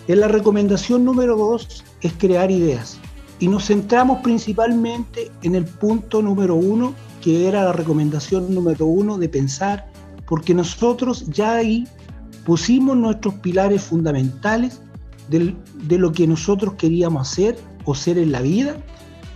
En 0.08 0.20
la 0.20 0.28
recomendación 0.28 1.04
número 1.04 1.36
dos 1.36 1.84
es 2.00 2.12
crear 2.14 2.50
ideas. 2.50 2.98
Y 3.38 3.48
nos 3.48 3.66
centramos 3.66 4.20
principalmente 4.22 5.30
en 5.42 5.54
el 5.54 5.64
punto 5.64 6.22
número 6.22 6.54
uno, 6.54 6.94
que 7.20 7.48
era 7.48 7.64
la 7.64 7.72
recomendación 7.72 8.54
número 8.54 8.86
uno 8.86 9.18
de 9.18 9.28
pensar, 9.28 9.91
porque 10.26 10.54
nosotros 10.54 11.26
ya 11.28 11.56
ahí 11.56 11.86
pusimos 12.44 12.96
nuestros 12.96 13.34
pilares 13.34 13.82
fundamentales 13.82 14.80
de 15.28 15.98
lo 15.98 16.12
que 16.12 16.26
nosotros 16.26 16.74
queríamos 16.74 17.30
hacer 17.30 17.58
o 17.84 17.94
ser 17.94 18.18
en 18.18 18.32
la 18.32 18.42
vida 18.42 18.76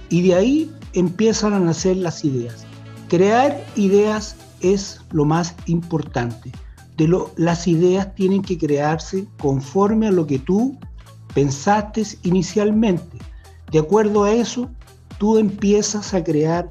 y 0.09 0.23
de 0.23 0.35
ahí 0.35 0.73
empiezan 0.93 1.55
a 1.55 1.61
nacer 1.61 1.97
las 1.97 2.25
ideas. 2.25 2.67
Crear 3.09 3.65
ideas 3.77 4.37
es 4.61 5.01
lo 5.11 5.25
más 5.25 5.55
importante. 5.67 6.53
De 6.97 7.07
lo, 7.07 7.31
las 7.37 7.67
ideas 7.67 8.15
tienen 8.15 8.43
que 8.43 8.59
crearse 8.59 9.27
conforme 9.39 10.09
a 10.09 10.13
lo 10.13 10.27
que 10.27 10.39
tú 10.39 10.79
pensaste 11.35 12.03
inicialmente. 12.23 13.19
De 13.71 13.79
acuerdo 13.79 14.25
a 14.25 14.33
eso, 14.33 14.71
tú 15.19 15.39
empiezas 15.39 16.15
a 16.15 16.25
crear 16.25 16.71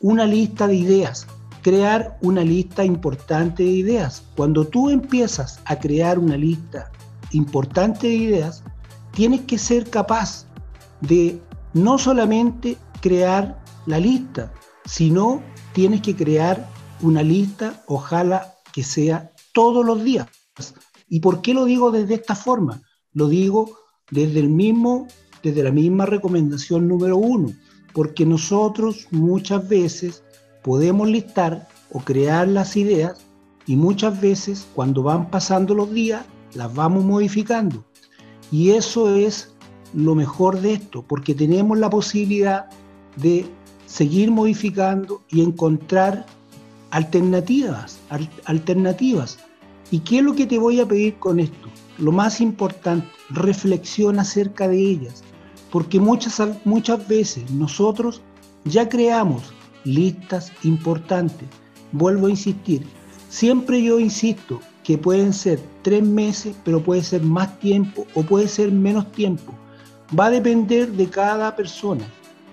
una 0.00 0.26
lista 0.26 0.66
de 0.66 0.76
ideas, 0.76 1.26
crear 1.66 2.16
una 2.22 2.44
lista 2.44 2.84
importante 2.84 3.64
de 3.64 3.70
ideas. 3.70 4.22
Cuando 4.36 4.68
tú 4.68 4.88
empiezas 4.88 5.58
a 5.64 5.76
crear 5.76 6.16
una 6.16 6.36
lista 6.36 6.92
importante 7.32 8.06
de 8.06 8.14
ideas, 8.14 8.62
tienes 9.10 9.40
que 9.40 9.58
ser 9.58 9.90
capaz 9.90 10.46
de 11.00 11.42
no 11.74 11.98
solamente 11.98 12.76
crear 13.00 13.60
la 13.86 13.98
lista, 13.98 14.52
sino 14.84 15.42
tienes 15.72 16.02
que 16.02 16.14
crear 16.14 16.70
una 17.02 17.24
lista, 17.24 17.82
ojalá 17.88 18.54
que 18.72 18.84
sea 18.84 19.32
todos 19.52 19.84
los 19.84 20.04
días. 20.04 20.28
¿Y 21.08 21.18
por 21.18 21.42
qué 21.42 21.52
lo 21.52 21.64
digo 21.64 21.90
desde 21.90 22.14
esta 22.14 22.36
forma? 22.36 22.80
Lo 23.12 23.26
digo 23.26 23.76
desde 24.12 24.38
el 24.38 24.50
mismo, 24.50 25.08
desde 25.42 25.64
la 25.64 25.72
misma 25.72 26.06
recomendación 26.06 26.86
número 26.86 27.16
uno, 27.16 27.52
porque 27.92 28.24
nosotros 28.24 29.08
muchas 29.10 29.68
veces 29.68 30.22
podemos 30.66 31.08
listar 31.08 31.68
o 31.92 32.00
crear 32.00 32.48
las 32.48 32.76
ideas 32.76 33.16
y 33.66 33.76
muchas 33.76 34.20
veces 34.20 34.66
cuando 34.74 35.00
van 35.04 35.30
pasando 35.30 35.76
los 35.76 35.92
días 35.92 36.26
las 36.54 36.74
vamos 36.74 37.04
modificando. 37.04 37.84
Y 38.50 38.70
eso 38.70 39.14
es 39.14 39.54
lo 39.94 40.16
mejor 40.16 40.60
de 40.60 40.72
esto, 40.72 41.04
porque 41.06 41.36
tenemos 41.36 41.78
la 41.78 41.88
posibilidad 41.88 42.66
de 43.14 43.46
seguir 43.86 44.32
modificando 44.32 45.22
y 45.28 45.40
encontrar 45.42 46.26
alternativas, 46.90 48.00
alternativas. 48.46 49.38
¿Y 49.92 50.00
qué 50.00 50.18
es 50.18 50.24
lo 50.24 50.34
que 50.34 50.46
te 50.46 50.58
voy 50.58 50.80
a 50.80 50.86
pedir 50.86 51.14
con 51.20 51.38
esto? 51.38 51.68
Lo 51.98 52.10
más 52.10 52.40
importante, 52.40 53.06
reflexiona 53.30 54.22
acerca 54.22 54.66
de 54.66 54.78
ellas, 54.78 55.22
porque 55.70 56.00
muchas, 56.00 56.42
muchas 56.64 57.06
veces 57.06 57.48
nosotros 57.52 58.20
ya 58.64 58.88
creamos 58.88 59.52
listas 59.86 60.52
importantes. 60.64 61.48
Vuelvo 61.92 62.26
a 62.26 62.30
insistir, 62.30 62.86
siempre 63.30 63.82
yo 63.82 63.98
insisto 63.98 64.60
que 64.84 64.98
pueden 64.98 65.32
ser 65.32 65.60
tres 65.82 66.02
meses, 66.02 66.54
pero 66.64 66.82
puede 66.82 67.02
ser 67.02 67.22
más 67.22 67.58
tiempo 67.58 68.06
o 68.14 68.22
puede 68.22 68.48
ser 68.48 68.70
menos 68.70 69.10
tiempo 69.12 69.54
va 70.18 70.26
a 70.26 70.30
depender 70.30 70.92
de 70.92 71.08
cada 71.08 71.54
persona. 71.56 72.06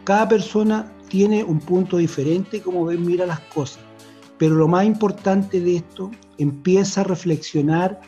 Cada 0.03 0.27
persona 0.27 0.91
tiene 1.09 1.43
un 1.43 1.59
punto 1.59 1.97
diferente 1.97 2.61
como 2.61 2.85
ven, 2.85 3.05
mira 3.05 3.25
las 3.25 3.39
cosas. 3.41 3.83
Pero 4.37 4.55
lo 4.55 4.67
más 4.67 4.85
importante 4.85 5.59
de 5.59 5.77
esto, 5.77 6.11
empieza 6.37 7.01
a 7.01 7.03
reflexionar 7.03 8.01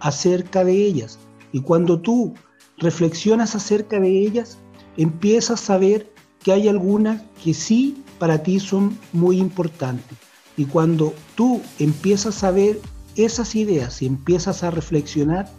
acerca 0.00 0.64
de 0.64 0.72
ellas. 0.72 1.18
Y 1.52 1.62
cuando 1.62 2.00
tú 2.00 2.34
reflexionas 2.78 3.54
acerca 3.54 3.98
de 3.98 4.08
ellas, 4.08 4.58
empiezas 4.96 5.62
a 5.62 5.64
saber 5.64 6.12
que 6.42 6.52
hay 6.52 6.68
algunas 6.68 7.22
que 7.42 7.54
sí 7.54 8.02
para 8.18 8.42
ti 8.42 8.60
son 8.60 8.98
muy 9.12 9.38
importantes. 9.38 10.16
Y 10.56 10.64
cuando 10.66 11.14
tú 11.36 11.60
empiezas 11.78 12.44
a 12.44 12.50
ver 12.50 12.78
esas 13.16 13.54
ideas 13.54 14.02
y 14.02 14.06
empiezas 14.06 14.62
a 14.62 14.70
reflexionar, 14.70 15.50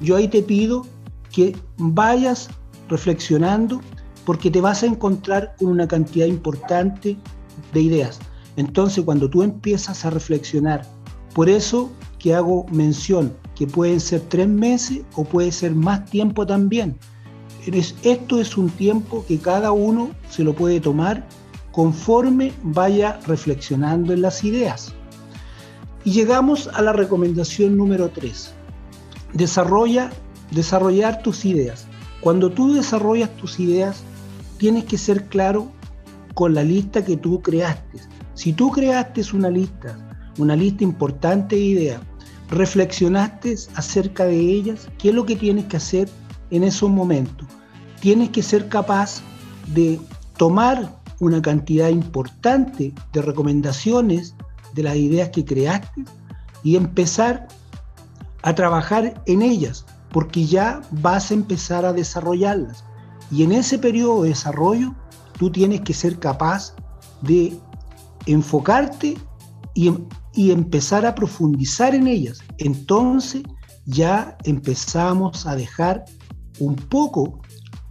yo 0.00 0.16
ahí 0.16 0.28
te 0.28 0.42
pido 0.42 0.86
que 1.32 1.56
vayas 1.76 2.48
reflexionando, 2.88 3.80
porque 4.24 4.50
te 4.50 4.60
vas 4.60 4.82
a 4.82 4.86
encontrar 4.86 5.54
con 5.58 5.68
una 5.68 5.88
cantidad 5.88 6.26
importante 6.26 7.16
de 7.72 7.80
ideas. 7.80 8.20
Entonces, 8.56 9.04
cuando 9.04 9.28
tú 9.28 9.42
empiezas 9.42 10.04
a 10.04 10.10
reflexionar, 10.10 10.82
por 11.34 11.48
eso 11.48 11.90
que 12.18 12.34
hago 12.34 12.66
mención 12.70 13.36
que 13.54 13.66
pueden 13.66 14.00
ser 14.00 14.20
tres 14.22 14.48
meses 14.48 15.02
o 15.14 15.24
puede 15.24 15.52
ser 15.52 15.74
más 15.74 16.04
tiempo 16.06 16.46
también. 16.46 16.96
Esto 17.66 18.40
es 18.40 18.56
un 18.56 18.68
tiempo 18.70 19.24
que 19.26 19.38
cada 19.38 19.72
uno 19.72 20.10
se 20.28 20.44
lo 20.44 20.54
puede 20.54 20.80
tomar 20.80 21.26
conforme 21.72 22.52
vaya 22.62 23.18
reflexionando 23.26 24.12
en 24.12 24.22
las 24.22 24.44
ideas. 24.44 24.92
Y 26.04 26.12
llegamos 26.12 26.68
a 26.68 26.82
la 26.82 26.92
recomendación 26.92 27.76
número 27.76 28.10
3. 28.10 28.52
Desarrolla, 29.32 30.10
desarrollar 30.50 31.22
tus 31.22 31.44
ideas. 31.44 31.86
Cuando 32.20 32.50
tú 32.50 32.74
desarrollas 32.74 33.34
tus 33.36 33.58
ideas, 33.58 34.02
tienes 34.58 34.84
que 34.84 34.98
ser 34.98 35.26
claro 35.26 35.68
con 36.34 36.54
la 36.54 36.62
lista 36.62 37.04
que 37.04 37.16
tú 37.16 37.40
creaste. 37.40 37.98
Si 38.34 38.52
tú 38.52 38.70
creaste 38.70 39.22
una 39.32 39.50
lista, 39.50 39.98
una 40.38 40.54
lista 40.54 40.84
importante 40.84 41.56
de 41.56 41.62
ideas, 41.62 42.00
reflexionaste 42.50 43.56
acerca 43.74 44.26
de 44.26 44.38
ellas, 44.38 44.88
¿qué 44.98 45.08
es 45.08 45.14
lo 45.14 45.24
que 45.24 45.36
tienes 45.36 45.64
que 45.66 45.78
hacer 45.78 46.08
en 46.50 46.64
esos 46.64 46.90
momentos? 46.90 47.48
Tienes 48.04 48.28
que 48.28 48.42
ser 48.42 48.68
capaz 48.68 49.22
de 49.68 49.98
tomar 50.36 51.00
una 51.20 51.40
cantidad 51.40 51.88
importante 51.88 52.92
de 53.14 53.22
recomendaciones 53.22 54.34
de 54.74 54.82
las 54.82 54.96
ideas 54.96 55.30
que 55.30 55.42
creaste 55.42 56.04
y 56.62 56.76
empezar 56.76 57.48
a 58.42 58.54
trabajar 58.54 59.22
en 59.24 59.40
ellas 59.40 59.86
porque 60.10 60.44
ya 60.44 60.82
vas 60.90 61.30
a 61.30 61.34
empezar 61.34 61.86
a 61.86 61.94
desarrollarlas. 61.94 62.84
Y 63.30 63.42
en 63.42 63.52
ese 63.52 63.78
periodo 63.78 64.24
de 64.24 64.28
desarrollo, 64.28 64.94
tú 65.38 65.50
tienes 65.50 65.80
que 65.80 65.94
ser 65.94 66.18
capaz 66.18 66.74
de 67.22 67.58
enfocarte 68.26 69.16
y, 69.72 69.94
y 70.34 70.50
empezar 70.50 71.06
a 71.06 71.14
profundizar 71.14 71.94
en 71.94 72.06
ellas. 72.06 72.40
Entonces 72.58 73.44
ya 73.86 74.36
empezamos 74.44 75.46
a 75.46 75.56
dejar 75.56 76.04
un 76.60 76.76
poco, 76.76 77.40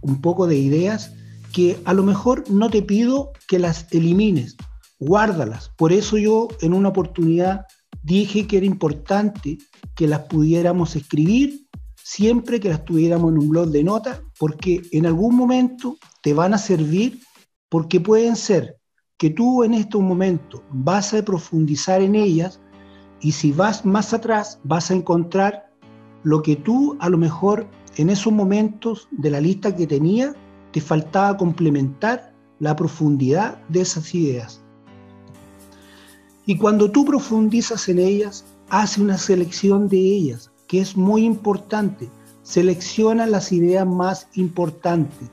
un 0.04 0.20
poco 0.20 0.46
de 0.46 0.56
ideas 0.56 1.12
que 1.52 1.80
a 1.84 1.94
lo 1.94 2.02
mejor 2.02 2.44
no 2.50 2.70
te 2.70 2.82
pido 2.82 3.32
que 3.48 3.58
las 3.58 3.86
elimines, 3.92 4.56
guárdalas. 4.98 5.70
Por 5.76 5.92
eso 5.92 6.18
yo 6.18 6.48
en 6.60 6.74
una 6.74 6.90
oportunidad 6.90 7.66
dije 8.02 8.46
que 8.46 8.58
era 8.58 8.66
importante 8.66 9.58
que 9.94 10.06
las 10.06 10.20
pudiéramos 10.20 10.94
escribir 10.96 11.64
siempre 12.04 12.60
que 12.60 12.68
las 12.68 12.84
tuviéramos 12.84 13.32
en 13.32 13.38
un 13.38 13.48
blog 13.48 13.70
de 13.70 13.82
notas, 13.82 14.20
porque 14.38 14.82
en 14.92 15.06
algún 15.06 15.34
momento 15.34 15.96
te 16.22 16.34
van 16.34 16.52
a 16.52 16.58
servir, 16.58 17.20
porque 17.70 17.98
pueden 17.98 18.36
ser 18.36 18.76
que 19.16 19.30
tú 19.30 19.64
en 19.64 19.72
estos 19.72 20.02
momentos 20.02 20.60
vas 20.70 21.14
a 21.14 21.24
profundizar 21.24 22.02
en 22.02 22.14
ellas 22.14 22.60
y 23.20 23.32
si 23.32 23.52
vas 23.52 23.86
más 23.86 24.12
atrás 24.12 24.60
vas 24.64 24.90
a 24.90 24.94
encontrar 24.94 25.72
lo 26.22 26.42
que 26.42 26.56
tú 26.56 26.96
a 27.00 27.08
lo 27.08 27.16
mejor 27.16 27.66
en 27.96 28.10
esos 28.10 28.32
momentos 28.32 29.08
de 29.10 29.30
la 29.30 29.40
lista 29.40 29.74
que 29.74 29.86
tenía 29.86 30.34
te 30.72 30.80
faltaba 30.80 31.36
complementar 31.36 32.32
la 32.58 32.74
profundidad 32.74 33.58
de 33.68 33.82
esas 33.82 34.14
ideas. 34.14 34.60
Y 36.46 36.58
cuando 36.58 36.90
tú 36.90 37.04
profundizas 37.04 37.88
en 37.88 37.98
ellas, 37.98 38.44
hace 38.68 39.00
una 39.00 39.18
selección 39.18 39.88
de 39.88 39.98
ellas, 39.98 40.50
que 40.66 40.80
es 40.80 40.96
muy 40.96 41.24
importante. 41.24 42.08
Selecciona 42.42 43.26
las 43.26 43.52
ideas 43.52 43.86
más 43.86 44.28
importantes, 44.34 45.28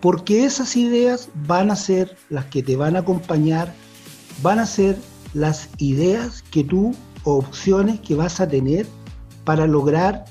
porque 0.00 0.44
esas 0.44 0.76
ideas 0.76 1.28
van 1.46 1.70
a 1.70 1.76
ser 1.76 2.16
las 2.30 2.46
que 2.46 2.62
te 2.62 2.76
van 2.76 2.96
a 2.96 3.00
acompañar, 3.00 3.74
van 4.42 4.58
a 4.58 4.66
ser 4.66 4.96
las 5.34 5.68
ideas 5.78 6.42
que 6.50 6.64
tú 6.64 6.94
o 7.24 7.34
opciones 7.34 8.00
que 8.00 8.14
vas 8.14 8.40
a 8.40 8.48
tener 8.48 8.86
para 9.44 9.66
lograr 9.66 10.24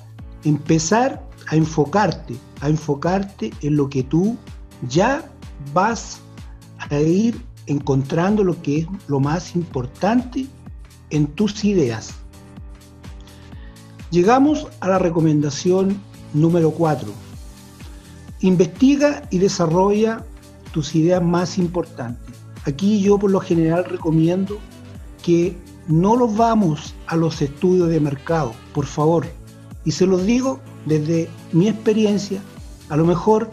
empezar 0.44 1.24
a 1.54 1.56
enfocarte, 1.56 2.36
a 2.62 2.70
enfocarte 2.70 3.54
en 3.62 3.76
lo 3.76 3.88
que 3.88 4.02
tú 4.02 4.36
ya 4.90 5.24
vas 5.72 6.20
a 6.80 7.00
ir 7.00 7.40
encontrando 7.68 8.44
lo 8.44 8.60
que 8.64 8.80
es 8.80 8.88
lo 9.08 9.20
más 9.20 9.56
importante 9.56 10.48
en 11.12 11.28
tus 11.28 11.64
ideas. 11.64 12.16
Llegamos 14.10 14.68
a 14.80 14.88
la 14.88 14.98
recomendación 14.98 15.96
número 16.34 16.72
4. 16.72 17.08
Investiga 18.40 19.22
y 19.30 19.38
desarrolla 19.38 20.26
tus 20.72 20.96
ideas 20.96 21.22
más 21.22 21.60
importantes. 21.60 22.36
Aquí 22.66 23.00
yo 23.00 23.20
por 23.20 23.30
lo 23.30 23.40
general 23.40 23.86
recomiendo 23.86 24.58
que 25.22 25.56
no 25.88 26.16
los 26.16 26.36
vamos 26.36 26.96
a 27.06 27.16
los 27.16 27.44
estudios 27.44 27.90
de 27.90 28.00
mercado, 28.00 28.54
por 28.74 28.88
favor. 28.88 29.28
Y 29.86 29.92
se 29.92 30.08
los 30.08 30.26
digo 30.26 30.60
desde 30.86 31.30
mi 31.52 31.68
experiencia, 31.68 32.42
a 32.90 32.98
lo 32.98 33.06
mejor 33.06 33.50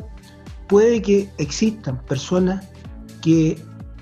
puede 0.69 1.03
que 1.03 1.29
existan 1.39 2.01
personas 2.05 2.67
que 3.23 3.59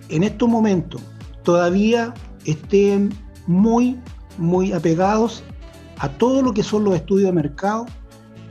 en 0.09 0.23
estos 0.23 0.49
momentos 0.49 1.01
todavía 1.43 2.15
estén 2.45 3.13
muy, 3.47 3.99
muy 4.37 4.73
apegados 4.73 5.43
a 5.99 6.09
todo 6.09 6.43
lo 6.43 6.55
que 6.55 6.63
son 6.63 6.85
los 6.85 6.95
estudios 6.95 7.29
de 7.29 7.33
mercado 7.33 7.87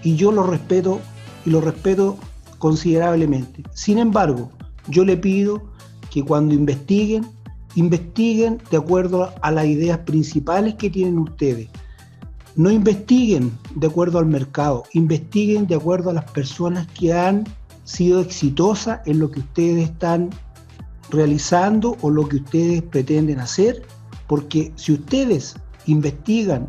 y 0.03 0.15
yo 0.15 0.31
los 0.31 0.47
respeto 0.47 0.99
y 1.45 1.49
los 1.49 1.63
respeto 1.63 2.17
considerablemente. 2.57 3.63
Sin 3.73 3.97
embargo, 3.97 4.51
yo 4.87 5.05
le 5.05 5.17
pido 5.17 5.63
que 6.09 6.23
cuando 6.23 6.53
investiguen, 6.53 7.27
investiguen 7.75 8.61
de 8.71 8.77
acuerdo 8.77 9.33
a 9.41 9.51
las 9.51 9.65
ideas 9.65 9.99
principales 9.99 10.75
que 10.75 10.89
tienen 10.89 11.19
ustedes. 11.19 11.69
No 12.58 12.72
investiguen 12.72 13.56
de 13.76 13.86
acuerdo 13.86 14.17
al 14.17 14.26
mercado, 14.26 14.84
investiguen 14.93 15.67
de 15.67 15.76
acuerdo 15.76 16.10
a 16.10 16.13
las 16.13 16.32
personas 16.32 16.88
que 16.88 17.13
han 17.13 17.43
sido 17.84 18.20
exitosas 18.20 19.00
en 19.06 19.20
lo 19.20 19.30
que 19.30 19.41
ustedes 19.41 19.91
están 19.91 20.32
realizando 21.12 21.96
o 22.02 22.10
lo 22.10 22.28
que 22.28 22.38
ustedes 22.38 22.82
pretenden 22.82 23.39
hacer, 23.39 23.84
porque 24.28 24.74
si 24.76 24.93
ustedes 24.93 25.56
investigan 25.86 26.67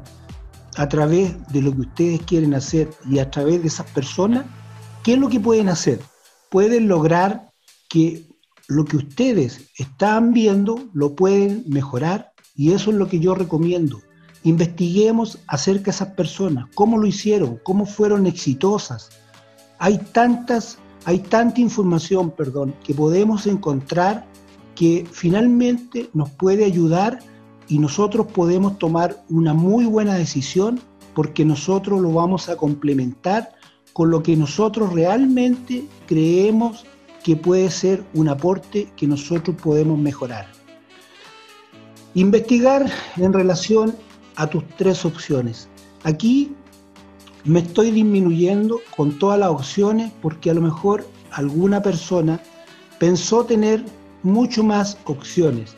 a 0.76 0.90
través 0.90 1.34
de 1.48 1.62
lo 1.62 1.74
que 1.74 1.80
ustedes 1.80 2.20
quieren 2.20 2.52
hacer 2.52 2.90
y 3.10 3.18
a 3.18 3.30
través 3.30 3.62
de 3.62 3.68
esas 3.68 3.90
personas, 3.90 4.44
¿qué 5.02 5.14
es 5.14 5.18
lo 5.18 5.30
que 5.30 5.40
pueden 5.40 5.70
hacer? 5.70 6.00
Pueden 6.50 6.86
lograr 6.86 7.50
que 7.88 8.26
lo 8.66 8.84
que 8.84 8.98
ustedes 8.98 9.70
están 9.78 10.34
viendo 10.34 10.90
lo 10.92 11.16
pueden 11.16 11.64
mejorar 11.66 12.32
y 12.54 12.72
eso 12.72 12.90
es 12.90 12.98
lo 12.98 13.08
que 13.08 13.20
yo 13.20 13.34
recomiendo. 13.34 14.02
Investiguemos 14.48 15.40
acerca 15.46 15.84
de 15.84 15.90
esas 15.90 16.08
personas, 16.12 16.70
cómo 16.74 16.96
lo 16.96 17.06
hicieron, 17.06 17.60
cómo 17.62 17.84
fueron 17.84 18.26
exitosas. 18.26 19.10
Hay 19.78 19.98
tantas, 19.98 20.78
hay 21.04 21.18
tanta 21.18 21.60
información, 21.60 22.30
perdón, 22.30 22.74
que 22.82 22.94
podemos 22.94 23.46
encontrar 23.46 24.26
que 24.74 25.06
finalmente 25.12 26.08
nos 26.14 26.30
puede 26.30 26.64
ayudar 26.64 27.18
y 27.68 27.78
nosotros 27.78 28.28
podemos 28.28 28.78
tomar 28.78 29.22
una 29.28 29.52
muy 29.52 29.84
buena 29.84 30.14
decisión 30.14 30.80
porque 31.14 31.44
nosotros 31.44 32.00
lo 32.00 32.10
vamos 32.12 32.48
a 32.48 32.56
complementar 32.56 33.50
con 33.92 34.10
lo 34.10 34.22
que 34.22 34.34
nosotros 34.34 34.94
realmente 34.94 35.84
creemos 36.06 36.86
que 37.22 37.36
puede 37.36 37.70
ser 37.70 38.02
un 38.14 38.30
aporte 38.30 38.88
que 38.96 39.06
nosotros 39.06 39.54
podemos 39.62 39.98
mejorar. 39.98 40.46
Investigar 42.14 42.90
en 43.18 43.34
relación 43.34 44.07
a 44.38 44.46
tus 44.46 44.66
tres 44.76 45.04
opciones. 45.04 45.68
Aquí 46.04 46.54
me 47.44 47.60
estoy 47.60 47.90
disminuyendo 47.90 48.80
con 48.96 49.18
todas 49.18 49.38
las 49.38 49.50
opciones 49.50 50.12
porque 50.22 50.50
a 50.50 50.54
lo 50.54 50.60
mejor 50.60 51.04
alguna 51.32 51.82
persona 51.82 52.40
pensó 52.98 53.44
tener 53.44 53.84
mucho 54.22 54.62
más 54.62 54.96
opciones, 55.04 55.74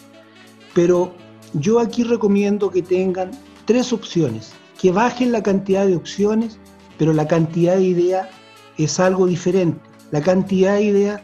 pero 0.75 1.13
yo 1.55 1.81
aquí 1.81 2.05
recomiendo 2.05 2.71
que 2.71 2.83
tengan 2.83 3.31
tres 3.65 3.93
opciones, 3.93 4.53
que 4.81 4.93
bajen 4.93 5.33
la 5.33 5.43
cantidad 5.43 5.87
de 5.87 5.97
opciones, 5.97 6.59
pero 6.99 7.13
la 7.13 7.27
cantidad 7.27 7.77
de 7.77 7.85
ideas 7.85 8.29
es 8.77 9.01
algo 9.01 9.27
diferente. 9.27 9.81
La 10.11 10.21
cantidad 10.21 10.75
de 10.75 10.83
ideas 10.83 11.23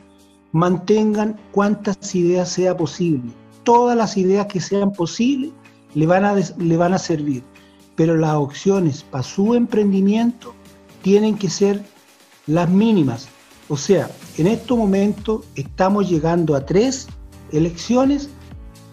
mantengan 0.53 1.39
cuantas 1.53 2.15
ideas 2.15 2.49
sea 2.49 2.77
posible. 2.77 3.31
Todas 3.63 3.97
las 3.97 4.17
ideas 4.17 4.47
que 4.47 4.61
sean 4.61 4.93
posibles 4.93 5.53
le 5.95 6.07
van 6.07 6.25
a, 6.25 6.35
le 6.35 6.77
van 6.77 6.95
a 6.95 6.99
servir, 6.99 7.43
pero 7.95 8.17
las 8.17 8.35
opciones 8.35 9.03
para 9.03 9.25
su 9.25 9.55
emprendimiento 9.55 10.55
tienen 11.03 11.37
que 11.37 11.49
ser 11.49 11.85
las 12.47 12.69
mínimas. 12.69 13.29
O 13.69 13.77
sea, 13.77 14.11
en 14.39 14.47
estos 14.47 14.77
momentos 14.79 15.45
estamos 15.55 16.09
llegando 16.09 16.55
a 16.55 16.65
tres 16.65 17.09
elecciones. 17.53 18.29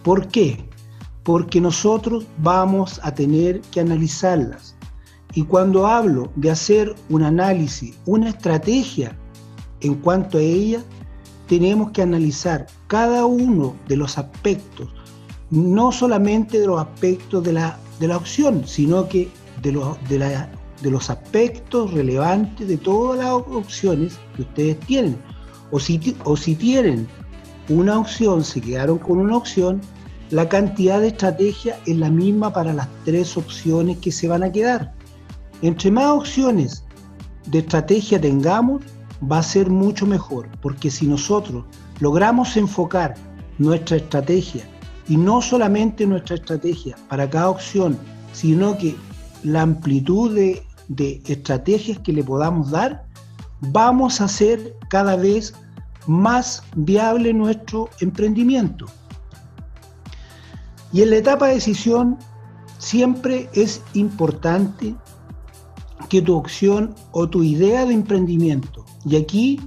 ¿Por 0.04 0.28
qué? 0.28 0.68
Porque 1.24 1.62
nosotros 1.62 2.26
vamos 2.40 3.00
a 3.04 3.14
tener 3.14 3.62
que 3.62 3.80
analizarlas. 3.80 4.76
Y 5.34 5.44
cuando 5.44 5.88
hablo 5.88 6.32
de 6.36 6.52
hacer 6.52 6.96
un 7.10 7.24
análisis, 7.24 7.98
una 8.06 8.30
estrategia 8.30 9.18
en 9.82 9.96
cuanto 9.96 10.38
a 10.38 10.42
ella, 10.42 10.84
tenemos 11.48 11.92
que 11.92 12.02
analizar 12.02 12.68
cada 12.88 13.26
uno 13.26 13.76
de 13.88 13.98
los 13.98 14.18
aspectos, 14.18 14.94
no 15.54 15.92
solamente 15.92 16.60
de 16.60 16.66
los 16.66 16.82
aspectos 16.82 17.44
de 17.44 17.54
la, 17.54 17.78
de 18.00 18.08
la 18.08 18.18
opción, 18.18 18.64
sino 18.66 19.08
que 19.08 19.30
de 19.62 19.72
los, 19.72 19.98
de, 20.10 20.18
la, 20.18 20.50
de 20.82 20.90
los 20.90 21.12
aspectos 21.12 21.94
relevantes 21.94 22.68
de 22.68 22.78
todas 22.78 23.20
las 23.20 23.34
opciones 23.34 24.18
que 24.36 24.42
ustedes 24.42 24.80
tienen. 24.80 25.16
O 25.70 25.80
si, 25.80 26.18
o 26.24 26.36
si 26.36 26.56
tienen 26.56 27.08
una 27.70 28.00
opción, 28.00 28.44
se 28.44 28.62
quedaron 28.62 28.98
con 28.98 29.20
una 29.20 29.38
opción, 29.38 29.80
la 30.32 30.50
cantidad 30.50 31.00
de 31.00 31.10
estrategia 31.10 31.80
es 31.86 31.98
la 31.98 32.10
misma 32.10 32.52
para 32.52 32.74
las 32.74 32.88
tres 33.06 33.38
opciones 33.38 34.00
que 34.00 34.12
se 34.12 34.28
van 34.28 34.42
a 34.42 34.52
quedar. 34.52 34.92
Entre 35.62 35.92
más 35.92 36.08
opciones 36.08 36.84
de 37.46 37.60
estrategia 37.60 38.20
tengamos, 38.20 38.82
va 39.32 39.38
a 39.38 39.44
ser 39.44 39.70
mucho 39.70 40.08
mejor, 40.08 40.50
porque 40.64 40.90
si 40.90 41.06
nosotros 41.06 41.64
logramos 42.00 42.58
enfocar 42.58 43.14
nuestra 43.60 43.98
estrategia, 43.98 44.68
y 45.08 45.18
no 45.18 45.42
solamente 45.42 46.06
nuestra 46.06 46.36
estrategia 46.36 46.96
para 47.10 47.30
cada 47.30 47.50
opción, 47.50 47.98
sino 48.32 48.78
que 48.78 48.96
la 49.44 49.62
amplitud 49.62 50.36
de, 50.36 50.64
estrategias 51.26 52.00
que 52.00 52.14
le 52.14 52.24
podamos 52.24 52.72
dar, 52.72 53.06
vamos 53.62 54.22
a 54.22 54.26
hacer 54.26 54.76
cada 54.90 55.16
vez 55.16 55.54
más 56.08 56.64
viable 56.76 57.34
nuestro 57.34 57.90
emprendimiento. 58.00 58.86
Y 60.92 61.02
en 61.02 61.10
la 61.10 61.18
etapa 61.18 61.48
de 61.48 61.56
decisión 61.56 62.18
siempre 62.78 63.50
es 63.54 63.82
importante 63.94 64.96
que 66.10 66.22
tu 66.22 66.36
opción 66.36 66.94
o 67.12 67.28
tu 67.28 67.42
idea 67.42 67.86
de 67.86 67.94
emprendimiento 67.94 68.84
y 69.06 69.16
aquí 69.16 69.60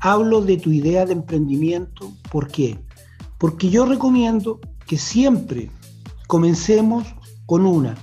hablo 0.00 0.42
de 0.42 0.56
tu 0.58 0.70
idea 0.70 1.06
de 1.06 1.12
emprendimiento. 1.12 2.12
¿Por 2.30 2.48
qué? 2.48 2.78
Porque 3.38 3.70
yo 3.70 3.86
recomiendo 3.86 4.60
que 4.86 4.98
siempre 4.98 5.70
comencemos 6.26 7.06
con 7.46 7.66
una, 7.66 7.96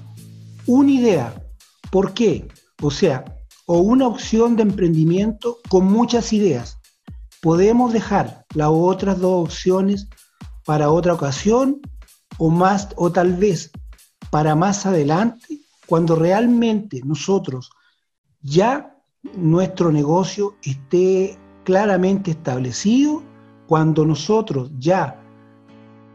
una 0.66 0.92
idea. 0.92 1.44
¿Por 1.92 2.14
qué? 2.14 2.48
O 2.82 2.92
sea, 2.92 3.26
o 3.66 3.80
una 3.80 4.08
opción 4.08 4.56
de 4.56 4.64
emprendimiento 4.64 5.58
con 5.70 5.86
muchas 5.86 6.34
ideas. 6.34 6.78
Podemos 7.42 7.94
dejar 7.94 8.46
las 8.54 8.70
otras 8.70 9.20
dos 9.20 9.46
opciones 9.46 10.08
para 10.66 10.92
otra 10.92 11.14
ocasión 11.14 11.82
o 12.38 12.50
más 12.50 12.90
o 12.96 13.12
tal 13.12 13.36
vez 13.36 13.72
para 14.30 14.56
más 14.56 14.86
adelante 14.86 15.60
cuando 15.88 16.16
realmente 16.16 17.02
nosotros 17.04 17.72
ya 18.42 18.96
nuestro 19.36 19.92
negocio 19.92 20.56
esté 20.64 21.38
claramente 21.64 22.32
establecido, 22.32 23.24
cuando 23.68 24.06
nosotros 24.06 24.72
ya 24.80 25.21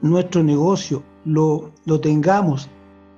nuestro 0.07 0.42
negocio 0.42 1.03
lo, 1.25 1.73
tengamos 2.01 2.69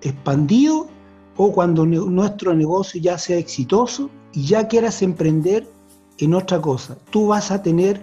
expandido 0.03 0.89
o 1.37 1.53
cuando 1.53 1.87
nuestro 1.87 2.55
negocio 2.55 3.01
ya 3.01 3.19
sea 3.19 3.37
exitoso 3.37 4.11
y 4.33 4.45
ya 4.45 4.67
quieras 4.69 5.03
emprender 5.03 5.69
en 6.19 6.35
otra 6.35 6.61
cosa. 6.61 6.97
Tú 7.11 7.29
vas 7.29 7.51
a 7.51 7.63
tener 7.63 8.01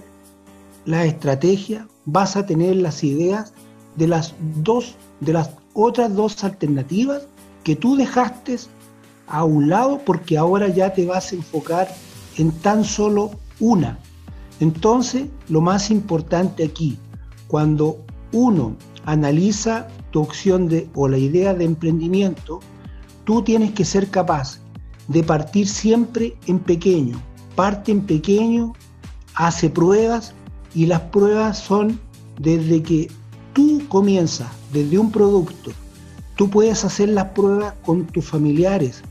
la 0.85 1.05
estrategia, 1.05 1.87
vas 2.05 2.35
a 2.35 2.45
tener 2.45 2.77
las 2.77 3.03
ideas 3.03 3.53
de 3.95 4.07
las 4.07 4.33
dos, 4.63 4.95
de 5.19 5.33
las 5.33 5.51
otras 5.73 6.15
dos 6.15 6.43
alternativas 6.43 7.27
que 7.63 7.75
tú 7.75 7.95
dejaste 7.95 8.57
a 9.27 9.43
un 9.43 9.69
lado 9.69 9.99
porque 10.05 10.37
ahora 10.37 10.69
ya 10.69 10.93
te 10.93 11.05
vas 11.05 11.31
a 11.31 11.35
enfocar 11.35 11.87
en 12.37 12.51
tan 12.51 12.83
solo 12.83 13.31
una. 13.59 13.99
Entonces, 14.59 15.27
lo 15.49 15.61
más 15.61 15.91
importante 15.91 16.63
aquí, 16.63 16.97
cuando 17.47 18.04
uno 18.35 18.75
analiza 19.05 19.87
tu 20.11 20.19
opción 20.21 20.67
de, 20.67 20.89
o 20.93 21.07
la 21.07 21.17
idea 21.17 21.53
de 21.53 21.63
emprendimiento, 21.63 22.59
tú 23.23 23.41
tienes 23.41 23.71
que 23.71 23.85
ser 23.85 24.09
capaz 24.09 24.59
de 25.07 25.23
partir 25.23 25.67
siempre 25.67 26.35
en 26.45 26.59
pequeño. 26.59 27.21
Parte 27.55 27.93
en 27.93 28.01
pequeño, 28.01 28.73
hace 29.35 29.69
pruebas 29.69 30.33
y 30.73 30.85
las 30.85 30.99
pruebas 31.01 31.57
son 31.57 31.97
desde 32.39 32.83
que 32.83 33.09
tú 33.53 33.81
comienzas, 33.87 34.49
desde 34.73 34.99
un 34.99 35.11
producto, 35.11 35.71
tú 36.35 36.49
puedes 36.49 36.83
hacer 36.83 37.09
las 37.09 37.29
pruebas 37.29 37.73
con 37.85 38.05
tus 38.05 38.25
familiares. 38.25 39.01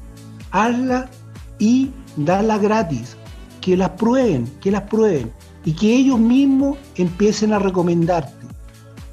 Hazla 0.51 1.09
y 1.59 1.91
dala 2.17 2.59
gratis. 2.59 3.17
Que 3.63 3.79
las 3.79 3.91
prueben, 3.91 4.47
que 4.61 4.71
las 4.71 4.83
prueben. 4.83 5.33
Y 5.65 5.73
que 5.73 5.97
ellos 5.97 6.21
mismos 6.21 6.77
empiecen 6.97 7.55
a 7.55 7.59
recomendarte. 7.59 8.44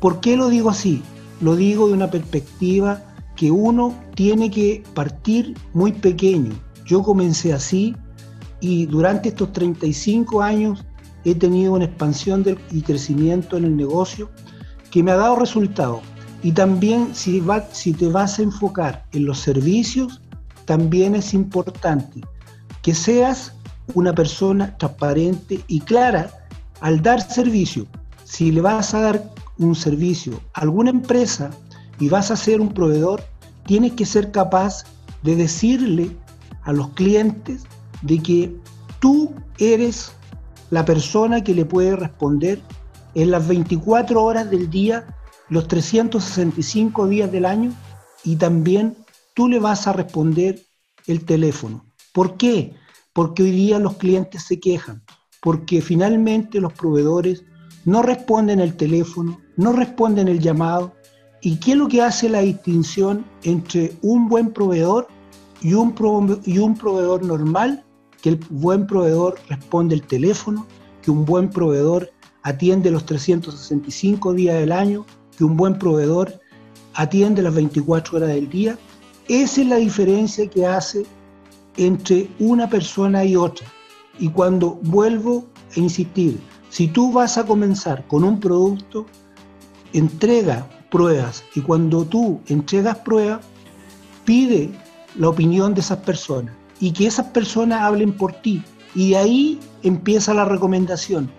¿Por 0.01 0.19
qué 0.19 0.35
lo 0.35 0.49
digo 0.49 0.71
así? 0.71 1.03
Lo 1.41 1.55
digo 1.55 1.87
de 1.87 1.93
una 1.93 2.09
perspectiva 2.09 3.03
que 3.35 3.51
uno 3.51 3.93
tiene 4.15 4.49
que 4.49 4.83
partir 4.95 5.55
muy 5.73 5.91
pequeño. 5.93 6.51
Yo 6.87 7.03
comencé 7.03 7.53
así 7.53 7.95
y 8.59 8.87
durante 8.87 9.29
estos 9.29 9.53
35 9.53 10.41
años 10.41 10.83
he 11.23 11.35
tenido 11.35 11.73
una 11.73 11.85
expansión 11.85 12.43
y 12.71 12.81
crecimiento 12.81 13.57
en 13.57 13.65
el 13.65 13.77
negocio 13.77 14.31
que 14.89 15.03
me 15.03 15.11
ha 15.11 15.17
dado 15.17 15.35
resultados. 15.35 16.01
Y 16.41 16.53
también 16.53 17.13
si, 17.13 17.43
si 17.71 17.93
te 17.93 18.07
vas 18.07 18.39
a 18.39 18.41
enfocar 18.41 19.05
en 19.11 19.25
los 19.25 19.37
servicios, 19.37 20.19
también 20.65 21.13
es 21.13 21.35
importante 21.35 22.21
que 22.81 22.95
seas 22.95 23.53
una 23.93 24.13
persona 24.13 24.75
transparente 24.79 25.63
y 25.67 25.79
clara 25.81 26.31
al 26.79 27.03
dar 27.03 27.21
servicio. 27.21 27.85
Si 28.23 28.51
le 28.51 28.61
vas 28.61 28.95
a 28.95 29.01
dar 29.01 29.40
un 29.57 29.75
servicio 29.75 30.41
alguna 30.53 30.89
empresa 30.89 31.51
y 31.99 32.09
vas 32.09 32.31
a 32.31 32.35
ser 32.35 32.61
un 32.61 32.73
proveedor, 32.73 33.23
tienes 33.65 33.93
que 33.93 34.05
ser 34.05 34.31
capaz 34.31 34.83
de 35.21 35.35
decirle 35.35 36.11
a 36.63 36.73
los 36.73 36.89
clientes 36.89 37.63
de 38.01 38.19
que 38.19 38.55
tú 38.99 39.33
eres 39.59 40.11
la 40.71 40.83
persona 40.85 41.43
que 41.43 41.53
le 41.53 41.65
puede 41.65 41.95
responder 41.95 42.61
en 43.13 43.31
las 43.31 43.47
24 43.47 44.23
horas 44.23 44.49
del 44.49 44.69
día, 44.69 45.05
los 45.49 45.67
365 45.67 47.07
días 47.07 47.31
del 47.31 47.45
año 47.45 47.71
y 48.23 48.37
también 48.37 48.95
tú 49.35 49.47
le 49.47 49.59
vas 49.59 49.87
a 49.87 49.93
responder 49.93 50.61
el 51.07 51.25
teléfono. 51.25 51.85
¿Por 52.13 52.37
qué? 52.37 52.73
Porque 53.13 53.43
hoy 53.43 53.51
día 53.51 53.79
los 53.79 53.97
clientes 53.97 54.43
se 54.43 54.59
quejan, 54.59 55.03
porque 55.41 55.81
finalmente 55.81 56.61
los 56.61 56.73
proveedores 56.73 57.43
no 57.85 58.01
responden 58.01 58.59
el 58.59 58.75
teléfono, 58.75 59.39
no 59.57 59.73
responden 59.73 60.27
el 60.27 60.39
llamado. 60.39 60.93
¿Y 61.41 61.57
qué 61.57 61.71
es 61.71 61.77
lo 61.77 61.87
que 61.87 62.01
hace 62.01 62.29
la 62.29 62.41
distinción 62.41 63.25
entre 63.43 63.93
un 64.01 64.29
buen 64.29 64.51
proveedor 64.51 65.07
y 65.61 65.73
un, 65.73 65.93
proveedor 65.93 67.23
normal? 67.23 67.83
que 68.21 68.29
el 68.29 68.39
buen 68.49 68.85
proveedor 68.85 69.39
responde 69.49 69.95
el 69.95 70.03
teléfono, 70.03 70.67
que 71.01 71.11
un 71.11 71.25
buen 71.25 71.49
proveedor 71.49 72.11
atiende 72.43 72.91
los 72.91 73.05
365 73.05 74.33
días 74.33 74.59
del 74.59 74.71
año, 74.71 75.05
que 75.35 75.43
un 75.43 75.57
buen 75.57 75.77
proveedor 75.77 76.39
atiende 76.93 77.41
las 77.41 77.53
24 77.55 78.17
horas 78.17 78.29
del 78.29 78.49
día. 78.49 78.77
Esa 79.27 79.61
es 79.61 79.67
la 79.67 79.77
diferencia 79.77 80.47
que 80.47 80.65
hace 80.65 81.05
entre 81.77 82.29
una 82.39 82.69
persona 82.69 83.23
y 83.25 83.35
otra. 83.35 83.67
Y 84.19 84.29
cuando 84.29 84.79
vuelvo 84.83 85.47
a 85.75 85.79
insistir, 85.79 86.39
si 86.71 86.87
tú 86.87 87.11
vas 87.11 87.37
a 87.37 87.45
comenzar 87.45 88.07
con 88.07 88.23
un 88.23 88.39
producto, 88.39 89.05
entrega 89.91 90.65
pruebas 90.89 91.43
y 91.53 91.59
cuando 91.59 92.05
tú 92.05 92.39
entregas 92.47 92.97
pruebas, 92.99 93.41
pide 94.23 94.71
la 95.15 95.27
opinión 95.27 95.73
de 95.73 95.81
esas 95.81 95.97
personas 95.97 96.55
y 96.79 96.93
que 96.93 97.07
esas 97.07 97.25
personas 97.27 97.81
hablen 97.81 98.13
por 98.13 98.31
ti. 98.31 98.63
Y 98.95 99.09
de 99.09 99.17
ahí 99.17 99.59
empieza 99.83 100.33
la 100.33 100.45
recomendación 100.45 101.29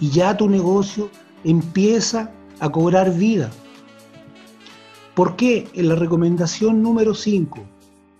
y 0.00 0.10
ya 0.10 0.36
tu 0.36 0.48
negocio 0.48 1.08
empieza 1.44 2.32
a 2.58 2.68
cobrar 2.68 3.14
vida. 3.14 3.48
¿Por 5.14 5.36
qué? 5.36 5.68
En 5.72 5.88
la 5.88 5.94
recomendación 5.94 6.82
número 6.82 7.14
5, 7.14 7.60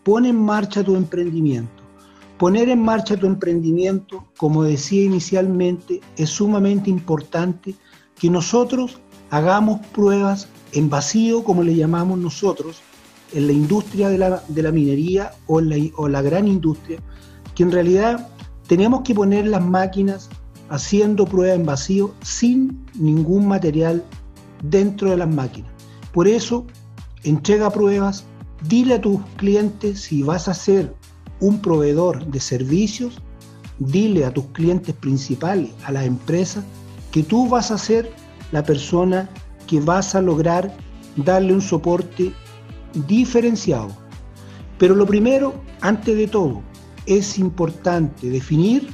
pon 0.05 0.25
en 0.25 0.37
marcha 0.37 0.85
tu 0.85 0.95
emprendimiento. 0.95 1.80
Poner 2.41 2.71
en 2.71 2.83
marcha 2.83 3.19
tu 3.19 3.27
emprendimiento, 3.27 4.25
como 4.39 4.63
decía 4.63 5.05
inicialmente, 5.05 6.01
es 6.17 6.31
sumamente 6.31 6.89
importante 6.89 7.75
que 8.19 8.31
nosotros 8.31 8.99
hagamos 9.29 9.87
pruebas 9.89 10.49
en 10.73 10.89
vacío, 10.89 11.45
como 11.45 11.63
le 11.63 11.77
llamamos 11.77 12.19
nosotros, 12.19 12.81
en 13.35 13.47
la 13.47 13.53
industria 13.53 14.09
de 14.09 14.17
la, 14.17 14.73
minería 14.73 15.33
o, 15.49 15.61
la, 15.61 15.77
o 15.97 16.09
la 16.09 16.23
gran 16.23 16.49
industria, 16.49 16.99
que 17.55 17.63
en 17.63 17.73
realidad 17.73 18.31
tenemos 18.67 19.03
que 19.03 19.15
poner 19.15 19.47
las 19.47 19.63
máquinas 19.63 20.31
haciendo 20.71 21.27
pruebas 21.27 21.59
en 21.59 21.67
vacío 21.67 22.15
sin 22.23 22.87
ningún 22.95 23.49
material 23.49 24.03
dentro 24.63 25.11
de 25.11 25.19
las 25.19 25.29
máquinas. 25.29 25.71
Por 26.11 26.27
eso, 26.27 26.67
entrega 27.23 27.69
pruebas, 27.69 28.25
dile 28.67 28.95
a 28.95 29.01
tus 29.03 29.21
clientes 29.37 30.01
si 30.01 30.23
vas 30.23 30.49
a 30.49 30.55
ser 30.55 30.99
un 31.41 31.61
proveedor 31.61 32.27
de 32.27 32.41
servicios, 32.41 33.21
dile 33.79 34.25
a 34.25 34.33
tus 34.33 34.47
clientes 34.47 34.95
principales, 34.95 35.71
a 35.85 35.93
las 35.93 36.05
empresas, 36.05 36.65
que 37.11 37.23
tú 37.23 37.49
vas 37.49 37.71
a 37.71 37.79
ser 37.79 38.13
la 38.53 38.63
persona 38.63 39.29
que 39.67 39.81
vas 39.81 40.15
a 40.15 40.21
lograr 40.21 40.75
darle 41.17 41.55
un 41.55 41.61
soporte 41.61 42.33
diferenciado. 43.07 43.89
Pero 44.79 44.95
lo 44.95 45.07
primero, 45.07 45.55
antes 45.81 46.17
de 46.17 46.27
todo, 46.27 46.63
es 47.07 47.39
importante 47.39 48.29
definir 48.29 48.89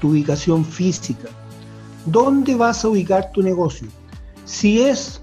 tu 0.00 0.10
ubicación 0.10 0.64
física. 0.64 1.28
¿Dónde 2.06 2.54
vas 2.54 2.84
a 2.84 2.88
ubicar 2.88 3.32
tu 3.32 3.42
negocio? 3.42 3.88
Si 4.44 4.80
es 4.80 5.20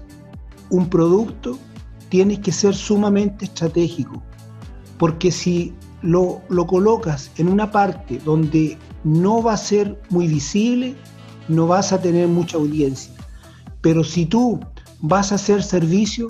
un 0.70 0.88
producto, 0.88 1.58
tienes 2.08 2.38
que 2.40 2.52
ser 2.52 2.74
sumamente 2.74 3.46
estratégico, 3.46 4.22
porque 4.98 5.30
si 5.30 5.74
lo, 6.06 6.40
lo, 6.48 6.66
colocas 6.66 7.30
en 7.36 7.48
una 7.48 7.70
parte 7.70 8.20
donde 8.24 8.78
no 9.02 9.42
va 9.42 9.54
a 9.54 9.56
ser 9.56 10.00
muy 10.08 10.28
visible, 10.28 10.94
no 11.48 11.66
vas 11.66 11.92
a 11.92 12.00
tener 12.00 12.28
mucha 12.28 12.56
audiencia. 12.56 13.12
Pero 13.80 14.04
si 14.04 14.24
tú 14.24 14.60
vas 15.00 15.32
a 15.32 15.34
hacer 15.34 15.62
servicio, 15.62 16.28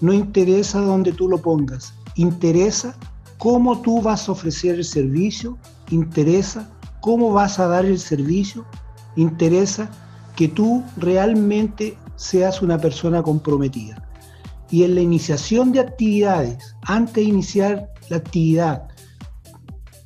no 0.00 0.12
interesa 0.12 0.80
dónde 0.80 1.12
tú 1.12 1.28
lo 1.28 1.38
pongas, 1.38 1.94
interesa 2.16 2.96
cómo 3.38 3.80
tú 3.80 4.02
vas 4.02 4.28
a 4.28 4.32
ofrecer 4.32 4.74
el 4.74 4.84
servicio, 4.84 5.56
interesa 5.90 6.68
cómo 7.00 7.32
vas 7.32 7.58
a 7.58 7.68
dar 7.68 7.84
el 7.84 7.98
servicio, 7.98 8.64
interesa 9.14 9.88
que 10.34 10.48
tú 10.48 10.82
realmente 10.96 11.96
seas 12.16 12.60
una 12.60 12.78
persona 12.78 13.22
comprometida. 13.22 14.02
Y 14.70 14.84
en 14.84 14.94
la 14.94 15.02
iniciación 15.02 15.70
de 15.70 15.80
actividades, 15.80 16.74
antes 16.82 17.14
de 17.14 17.22
iniciar 17.22 17.88
la 18.08 18.16
actividad, 18.16 18.88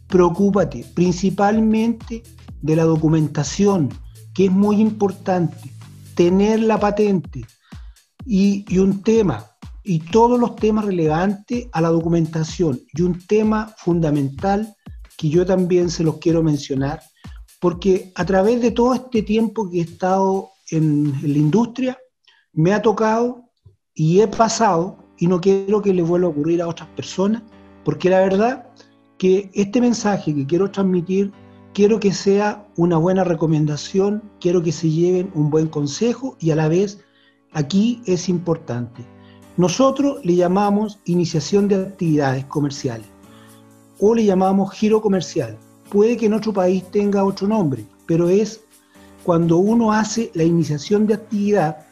preocúpate 0.09 0.85
principalmente 0.95 2.23
de 2.62 2.77
la 2.77 2.85
documentación, 2.85 3.88
que 4.35 4.47
es 4.47 4.53
muy 4.53 4.81
importante, 4.81 5.71
tener 6.14 6.61
la 6.61 6.79
patente. 6.79 7.45
Y, 8.25 8.79
un 8.79 9.03
tema, 9.03 9.47
y 9.85 10.01
todos 10.01 10.40
los 10.40 10.57
temas 10.57 10.85
relevantes 10.85 11.69
a 11.73 11.81
la 11.81 11.90
documentación. 11.90 12.81
Y 12.92 13.03
un 13.03 13.25
tema 13.25 13.73
fundamental 13.79 14.75
que 15.16 15.29
yo 15.29 15.47
también 15.47 15.90
se 15.90 16.03
los 16.03 16.19
quiero 16.19 16.42
mencionar, 16.42 17.01
porque 17.61 18.12
a 18.16 18.25
través 18.25 18.61
de 18.61 18.73
todo 18.73 18.95
este 18.95 19.23
tiempo 19.23 19.71
que 19.71 19.79
he 19.79 19.83
estado 19.83 20.51
en, 20.71 21.12
la 21.23 21.38
industria, 21.38 21.99
me 22.53 22.73
ha 22.73 22.83
tocado 22.83 23.45
y 23.95 24.21
he 24.21 24.27
pasado, 24.27 24.99
y 25.19 25.29
no 25.29 25.40
quiero 25.40 25.81
que 25.81 25.95
le 25.95 26.03
vuelva 26.03 26.27
a 26.27 26.31
ocurrir 26.31 26.62
a 26.62 26.69
otras 26.69 26.88
personas, 26.90 27.42
porque 27.85 28.11
la 28.11 28.21
verdad 28.21 28.66
que 29.18 29.50
este 29.55 29.81
mensaje 29.81 30.35
que 30.35 30.46
quiero 30.46 30.70
transmitir, 30.70 31.33
quiero 31.72 31.98
que 32.00 32.12
sea 32.12 32.66
una 32.76 32.96
buena 32.96 33.24
recomendación, 33.24 34.22
quiero 34.40 34.62
que 34.62 34.72
se 34.72 34.90
lleven 34.90 35.31
un 35.35 35.50
buen 35.50 35.68
consejo 35.68 36.37
y 36.40 36.50
a 36.50 36.57
la 36.57 36.68
vez 36.68 37.00
aquí 37.52 38.02
es 38.07 38.29
importante 38.29 39.05
nosotros 39.57 40.18
le 40.22 40.37
llamamos 40.37 40.98
iniciación 41.07 41.66
de 41.66 41.76
actividades 41.76 42.44
comerciales 42.44 43.07
o 43.98 44.14
le 44.14 44.24
llamamos 44.24 44.72
giro 44.72 45.00
comercial. 45.00 45.57
Puede 45.90 46.18
que 46.18 46.26
en 46.26 46.35
otro 46.35 46.52
país 46.52 46.85
tenga 46.90 47.24
otro 47.24 47.48
nombre, 47.48 47.87
pero 48.05 48.29
es 48.29 48.61
cuando 49.24 49.57
uno 49.57 49.92
hace 49.92 50.31
la 50.35 50.44
iniciación 50.44 51.07
de 51.07 51.14
actividad, 51.14 51.87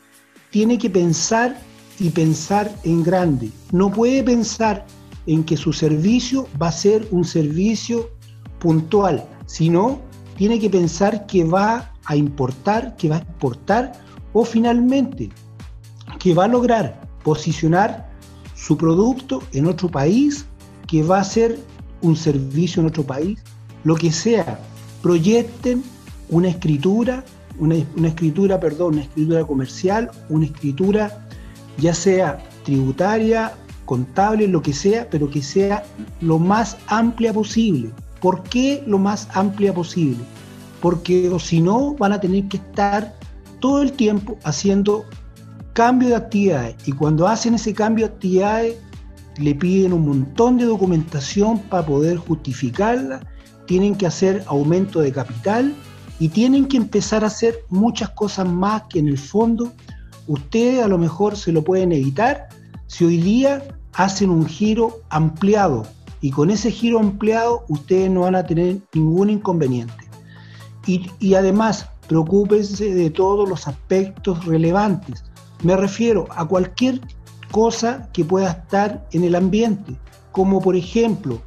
tiene 0.50 0.76
que 0.76 0.90
pensar 0.90 1.58
y 1.98 2.10
pensar 2.10 2.70
en 2.82 3.02
grande. 3.02 3.50
No 3.72 3.90
puede 3.90 4.22
pensar 4.22 4.84
en 5.26 5.44
que 5.44 5.56
su 5.56 5.72
servicio 5.72 6.48
va 6.60 6.68
a 6.68 6.72
ser 6.72 7.06
un 7.10 7.24
servicio 7.24 8.10
puntual, 8.58 9.26
sino 9.46 10.00
tiene 10.36 10.58
que 10.58 10.70
pensar 10.70 11.26
que 11.26 11.44
va 11.44 11.92
a 12.06 12.16
importar, 12.16 12.96
que 12.96 13.08
va 13.08 13.16
a 13.16 13.20
exportar 13.20 13.92
o 14.32 14.44
finalmente 14.44 15.30
que 16.18 16.34
va 16.34 16.44
a 16.44 16.48
lograr 16.48 17.00
posicionar 17.22 18.10
su 18.54 18.76
producto 18.76 19.42
en 19.52 19.66
otro 19.66 19.88
país, 19.88 20.46
que 20.86 21.02
va 21.02 21.20
a 21.20 21.24
ser 21.24 21.58
un 22.02 22.16
servicio 22.16 22.80
en 22.80 22.88
otro 22.88 23.04
país, 23.04 23.38
lo 23.84 23.94
que 23.94 24.12
sea, 24.12 24.58
proyecten 25.02 25.82
una 26.28 26.48
escritura, 26.48 27.24
una, 27.58 27.76
una 27.96 28.08
escritura, 28.08 28.58
perdón, 28.60 28.94
una 28.94 29.02
escritura 29.02 29.44
comercial, 29.44 30.10
una 30.28 30.46
escritura 30.46 31.26
ya 31.78 31.94
sea 31.94 32.38
tributaria, 32.64 33.52
contable, 33.84 34.48
lo 34.48 34.62
que 34.62 34.72
sea, 34.72 35.08
pero 35.10 35.30
que 35.30 35.42
sea 35.42 35.84
lo 36.20 36.38
más 36.38 36.76
amplia 36.86 37.32
posible. 37.32 37.90
¿Por 38.20 38.42
qué 38.44 38.82
lo 38.86 38.98
más 38.98 39.28
amplia 39.34 39.74
posible? 39.74 40.24
Porque 40.80 41.30
si 41.40 41.60
no 41.60 41.94
van 41.94 42.12
a 42.12 42.20
tener 42.20 42.48
que 42.48 42.58
estar 42.58 43.14
todo 43.60 43.82
el 43.82 43.92
tiempo 43.92 44.38
haciendo 44.44 45.04
cambio 45.72 46.10
de 46.10 46.16
actividades 46.16 46.76
y 46.86 46.92
cuando 46.92 47.26
hacen 47.26 47.54
ese 47.54 47.74
cambio 47.74 48.06
de 48.06 48.12
actividades 48.14 48.76
le 49.38 49.54
piden 49.54 49.92
un 49.92 50.06
montón 50.06 50.56
de 50.56 50.64
documentación 50.64 51.58
para 51.58 51.84
poder 51.84 52.16
justificarla, 52.18 53.20
tienen 53.66 53.96
que 53.96 54.06
hacer 54.06 54.44
aumento 54.46 55.00
de 55.00 55.12
capital 55.12 55.74
y 56.20 56.28
tienen 56.28 56.66
que 56.66 56.76
empezar 56.76 57.24
a 57.24 57.26
hacer 57.26 57.58
muchas 57.68 58.10
cosas 58.10 58.48
más 58.48 58.84
que 58.84 59.00
en 59.00 59.08
el 59.08 59.18
fondo 59.18 59.72
ustedes 60.26 60.82
a 60.82 60.88
lo 60.88 60.98
mejor 60.98 61.36
se 61.36 61.52
lo 61.52 61.64
pueden 61.64 61.92
evitar 61.92 62.48
si 62.94 63.04
hoy 63.04 63.16
día 63.16 63.60
hacen 63.94 64.30
un 64.30 64.46
giro 64.46 65.00
ampliado 65.10 65.84
y 66.20 66.30
con 66.30 66.48
ese 66.48 66.70
giro 66.70 67.00
ampliado 67.00 67.64
ustedes 67.68 68.08
no 68.08 68.20
van 68.20 68.36
a 68.36 68.46
tener 68.46 68.78
ningún 68.92 69.30
inconveniente. 69.30 70.04
Y, 70.86 71.34
además, 71.34 71.88
preocúpense 72.06 72.94
de 72.94 73.10
todos 73.10 73.48
los 73.48 73.66
aspectos 73.66 74.44
relevantes. 74.44 75.24
Me 75.64 75.76
refiero 75.76 76.28
a 76.30 76.46
cualquier 76.46 77.00
cosa 77.50 78.08
que 78.12 78.24
pueda 78.24 78.52
estar 78.52 79.04
en 79.10 79.24
el 79.24 79.34
ambiente, 79.34 79.98
como 80.30 80.60
por 80.60 80.76
ejemplo, 80.76 81.42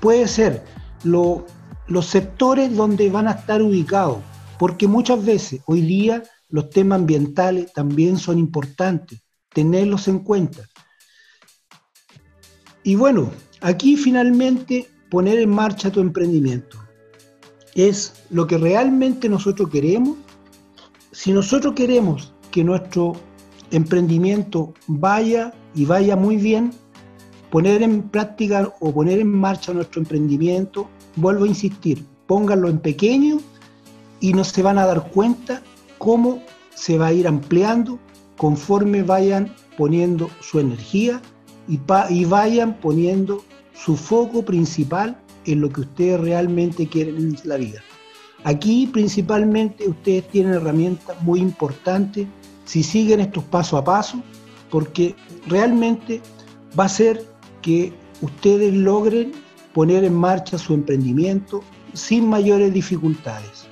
puede 0.00 0.26
ser 0.26 0.64
los 1.04 2.06
sectores 2.06 2.74
donde 2.74 3.10
van 3.10 3.28
a 3.28 3.32
estar 3.32 3.60
ubicados, 3.60 4.20
porque 4.58 4.88
muchas 4.88 5.22
veces 5.22 5.60
hoy 5.66 5.82
día 5.82 6.22
los 6.48 6.70
temas 6.70 7.00
ambientales 7.00 7.70
también 7.74 8.16
son 8.16 8.38
importantes, 8.38 9.20
tenerlos 9.52 10.08
en 10.08 10.20
cuenta. 10.20 10.62
Y 12.86 12.94
bueno, 12.94 13.32
aquí 13.62 13.96
finalmente 13.96 14.88
poner 15.10 15.40
en 15.40 15.50
marcha 15.50 15.90
tu 15.90 15.98
emprendimiento. 15.98 16.78
Es 17.74 18.14
lo 18.30 18.46
que 18.46 18.58
realmente 18.58 19.28
nosotros 19.28 19.70
queremos. 19.70 20.16
Si 21.10 21.32
nosotros 21.32 21.74
queremos 21.74 22.32
que 22.52 22.62
nuestro 22.62 23.14
emprendimiento 23.72 24.72
vaya 24.86 25.52
y 25.74 25.84
vaya 25.84 26.14
muy 26.14 26.36
bien, 26.36 26.70
poner 27.50 27.82
en 27.82 28.02
práctica 28.02 28.72
o 28.78 28.94
poner 28.94 29.18
en 29.18 29.32
marcha 29.32 29.72
nuestro 29.72 30.00
emprendimiento, 30.00 30.88
vuelvo 31.16 31.44
a 31.44 31.48
insistir, 31.48 32.04
pónganlo 32.28 32.68
en 32.68 32.78
pequeño 32.78 33.38
y 34.20 34.32
no 34.32 34.44
se 34.44 34.62
van 34.62 34.78
a 34.78 34.86
dar 34.86 35.10
cuenta 35.10 35.60
cómo 35.98 36.40
se 36.76 36.98
va 36.98 37.08
a 37.08 37.12
ir 37.12 37.26
ampliando 37.26 37.98
conforme 38.36 39.02
vayan 39.02 39.52
poniendo 39.76 40.30
su 40.40 40.60
energía 40.60 41.20
y, 41.68 42.24
vayan 42.24 42.74
poniendo 42.80 43.42
su 43.74 43.96
foco 43.96 44.44
principal 44.44 45.18
en 45.44 45.60
lo 45.60 45.68
que 45.68 45.82
ustedes 45.82 46.20
realmente 46.20 46.86
quieren 46.86 47.16
en 47.16 47.36
la 47.44 47.56
vida. 47.56 47.80
Aquí 48.44 48.86
principalmente 48.86 49.88
ustedes 49.88 50.28
tienen 50.28 50.54
herramientas 50.54 51.20
muy 51.22 51.40
importantes 51.40 52.26
si 52.64 52.82
siguen 52.82 53.20
estos 53.20 53.44
paso 53.44 53.76
a 53.76 53.84
paso, 53.84 54.22
porque 54.70 55.14
realmente 55.46 56.20
va 56.78 56.84
a 56.84 56.88
ser 56.88 57.24
que 57.62 57.92
ustedes 58.20 58.74
logren 58.74 59.32
poner 59.72 60.04
en 60.04 60.14
marcha 60.14 60.58
su 60.58 60.74
emprendimiento 60.74 61.62
sin 61.92 62.28
mayores 62.28 62.72
dificultades. 62.72 63.66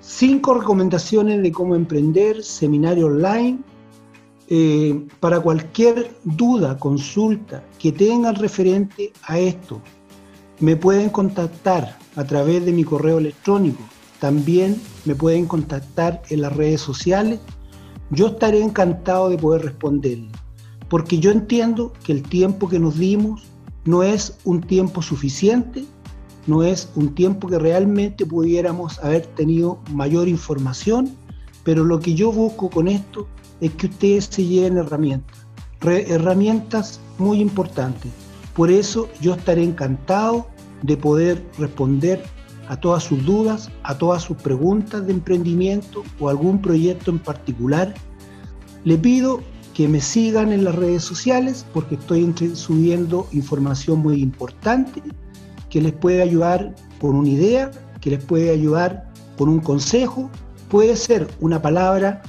Cinco 0.00 0.54
recomendaciones 0.54 1.42
de 1.42 1.52
cómo 1.52 1.74
emprender, 1.74 2.42
seminario 2.42 3.06
online. 3.06 3.58
Eh, 4.50 5.06
para 5.20 5.40
cualquier 5.40 6.14
duda, 6.24 6.76
consulta 6.78 7.64
que 7.78 7.92
tengan 7.92 8.34
referente 8.34 9.12
a 9.22 9.38
esto, 9.38 9.80
me 10.58 10.76
pueden 10.76 11.08
contactar 11.08 11.96
a 12.16 12.24
través 12.24 12.66
de 12.66 12.72
mi 12.72 12.84
correo 12.84 13.18
electrónico 13.18 13.82
también 14.20 14.80
me 15.06 15.14
pueden 15.14 15.46
contactar 15.46 16.22
en 16.28 16.42
las 16.42 16.54
redes 16.54 16.82
sociales. 16.82 17.40
Yo 18.10 18.28
estaré 18.28 18.62
encantado 18.62 19.30
de 19.30 19.38
poder 19.38 19.62
responderle, 19.62 20.30
porque 20.88 21.18
yo 21.18 21.30
entiendo 21.30 21.92
que 22.04 22.12
el 22.12 22.22
tiempo 22.22 22.68
que 22.68 22.78
nos 22.78 22.98
dimos 22.98 23.44
no 23.86 24.02
es 24.02 24.36
un 24.44 24.60
tiempo 24.60 25.00
suficiente, 25.00 25.84
no 26.46 26.62
es 26.62 26.90
un 26.96 27.14
tiempo 27.14 27.48
que 27.48 27.58
realmente 27.58 28.26
pudiéramos 28.26 28.98
haber 28.98 29.24
tenido 29.26 29.80
mayor 29.90 30.28
información, 30.28 31.16
pero 31.64 31.84
lo 31.84 31.98
que 32.00 32.14
yo 32.14 32.30
busco 32.30 32.68
con 32.68 32.88
esto 32.88 33.26
es 33.60 33.72
que 33.72 33.86
ustedes 33.86 34.26
se 34.26 34.44
lleven 34.44 34.78
herramientas, 34.78 35.46
herramientas 35.82 37.00
muy 37.18 37.40
importantes. 37.40 38.10
Por 38.54 38.70
eso 38.70 39.08
yo 39.20 39.34
estaré 39.34 39.62
encantado 39.62 40.46
de 40.82 40.96
poder 40.96 41.44
responder 41.58 42.22
a 42.68 42.76
todas 42.76 43.02
sus 43.02 43.24
dudas, 43.24 43.70
a 43.82 43.98
todas 43.98 44.22
sus 44.22 44.36
preguntas 44.36 45.06
de 45.06 45.12
emprendimiento 45.12 46.02
o 46.18 46.28
algún 46.28 46.60
proyecto 46.60 47.10
en 47.10 47.18
particular. 47.18 47.94
Le 48.84 48.96
pido 48.96 49.40
que 49.74 49.88
me 49.88 50.00
sigan 50.00 50.52
en 50.52 50.64
las 50.64 50.74
redes 50.74 51.02
sociales 51.02 51.66
porque 51.72 51.96
estoy 51.96 52.32
subiendo 52.54 53.26
información 53.32 54.00
muy 54.00 54.20
importante 54.22 55.02
que 55.68 55.80
les 55.80 55.92
puede 55.92 56.22
ayudar 56.22 56.74
con 57.00 57.16
una 57.16 57.28
idea, 57.28 57.70
que 58.00 58.10
les 58.10 58.24
puede 58.24 58.50
ayudar 58.50 59.10
con 59.38 59.48
un 59.48 59.60
consejo, 59.60 60.30
puede 60.68 60.96
ser 60.96 61.28
una 61.40 61.62
palabra 61.62 62.22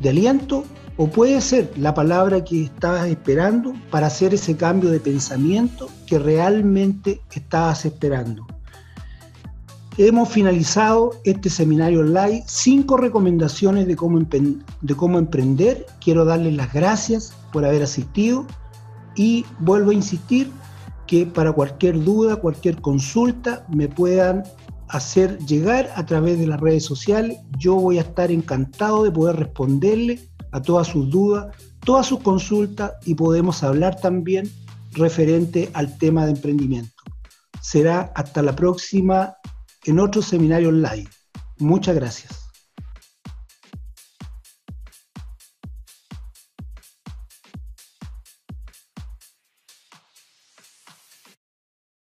de 0.00 0.08
aliento 0.10 0.64
o 0.96 1.08
puede 1.08 1.40
ser 1.40 1.72
la 1.76 1.94
palabra 1.94 2.44
que 2.44 2.64
estabas 2.64 3.06
esperando 3.08 3.72
para 3.90 4.08
hacer 4.08 4.34
ese 4.34 4.56
cambio 4.56 4.90
de 4.90 5.00
pensamiento 5.00 5.88
que 6.06 6.18
realmente 6.18 7.20
estabas 7.32 7.84
esperando. 7.86 8.46
Hemos 9.96 10.28
finalizado 10.28 11.12
este 11.24 11.50
seminario 11.50 12.00
online, 12.00 12.42
cinco 12.46 12.96
recomendaciones 12.96 13.86
de 13.86 13.96
cómo, 13.96 14.18
de 14.20 14.94
cómo 14.94 15.18
emprender. 15.18 15.86
Quiero 16.00 16.24
darles 16.24 16.54
las 16.54 16.72
gracias 16.72 17.34
por 17.52 17.64
haber 17.64 17.82
asistido 17.82 18.46
y 19.16 19.44
vuelvo 19.58 19.90
a 19.90 19.94
insistir 19.94 20.50
que 21.06 21.26
para 21.26 21.52
cualquier 21.52 22.02
duda, 22.04 22.36
cualquier 22.36 22.80
consulta, 22.80 23.66
me 23.68 23.88
puedan 23.88 24.44
hacer 24.90 25.38
llegar 25.46 25.90
a 25.94 26.04
través 26.04 26.38
de 26.38 26.46
las 26.46 26.60
redes 26.60 26.84
sociales. 26.84 27.38
Yo 27.58 27.76
voy 27.76 27.98
a 27.98 28.02
estar 28.02 28.30
encantado 28.30 29.04
de 29.04 29.10
poder 29.10 29.36
responderle 29.36 30.28
a 30.52 30.60
todas 30.60 30.88
sus 30.88 31.10
dudas, 31.10 31.54
todas 31.84 32.06
sus 32.06 32.20
consultas 32.20 32.92
y 33.04 33.14
podemos 33.14 33.62
hablar 33.62 34.00
también 34.00 34.50
referente 34.92 35.70
al 35.74 35.96
tema 35.96 36.26
de 36.26 36.32
emprendimiento. 36.32 37.02
Será 37.62 38.12
hasta 38.14 38.42
la 38.42 38.56
próxima 38.56 39.36
en 39.84 40.00
otro 40.00 40.22
seminario 40.22 40.70
online. 40.70 41.08
Muchas 41.58 41.94
gracias. 41.94 42.39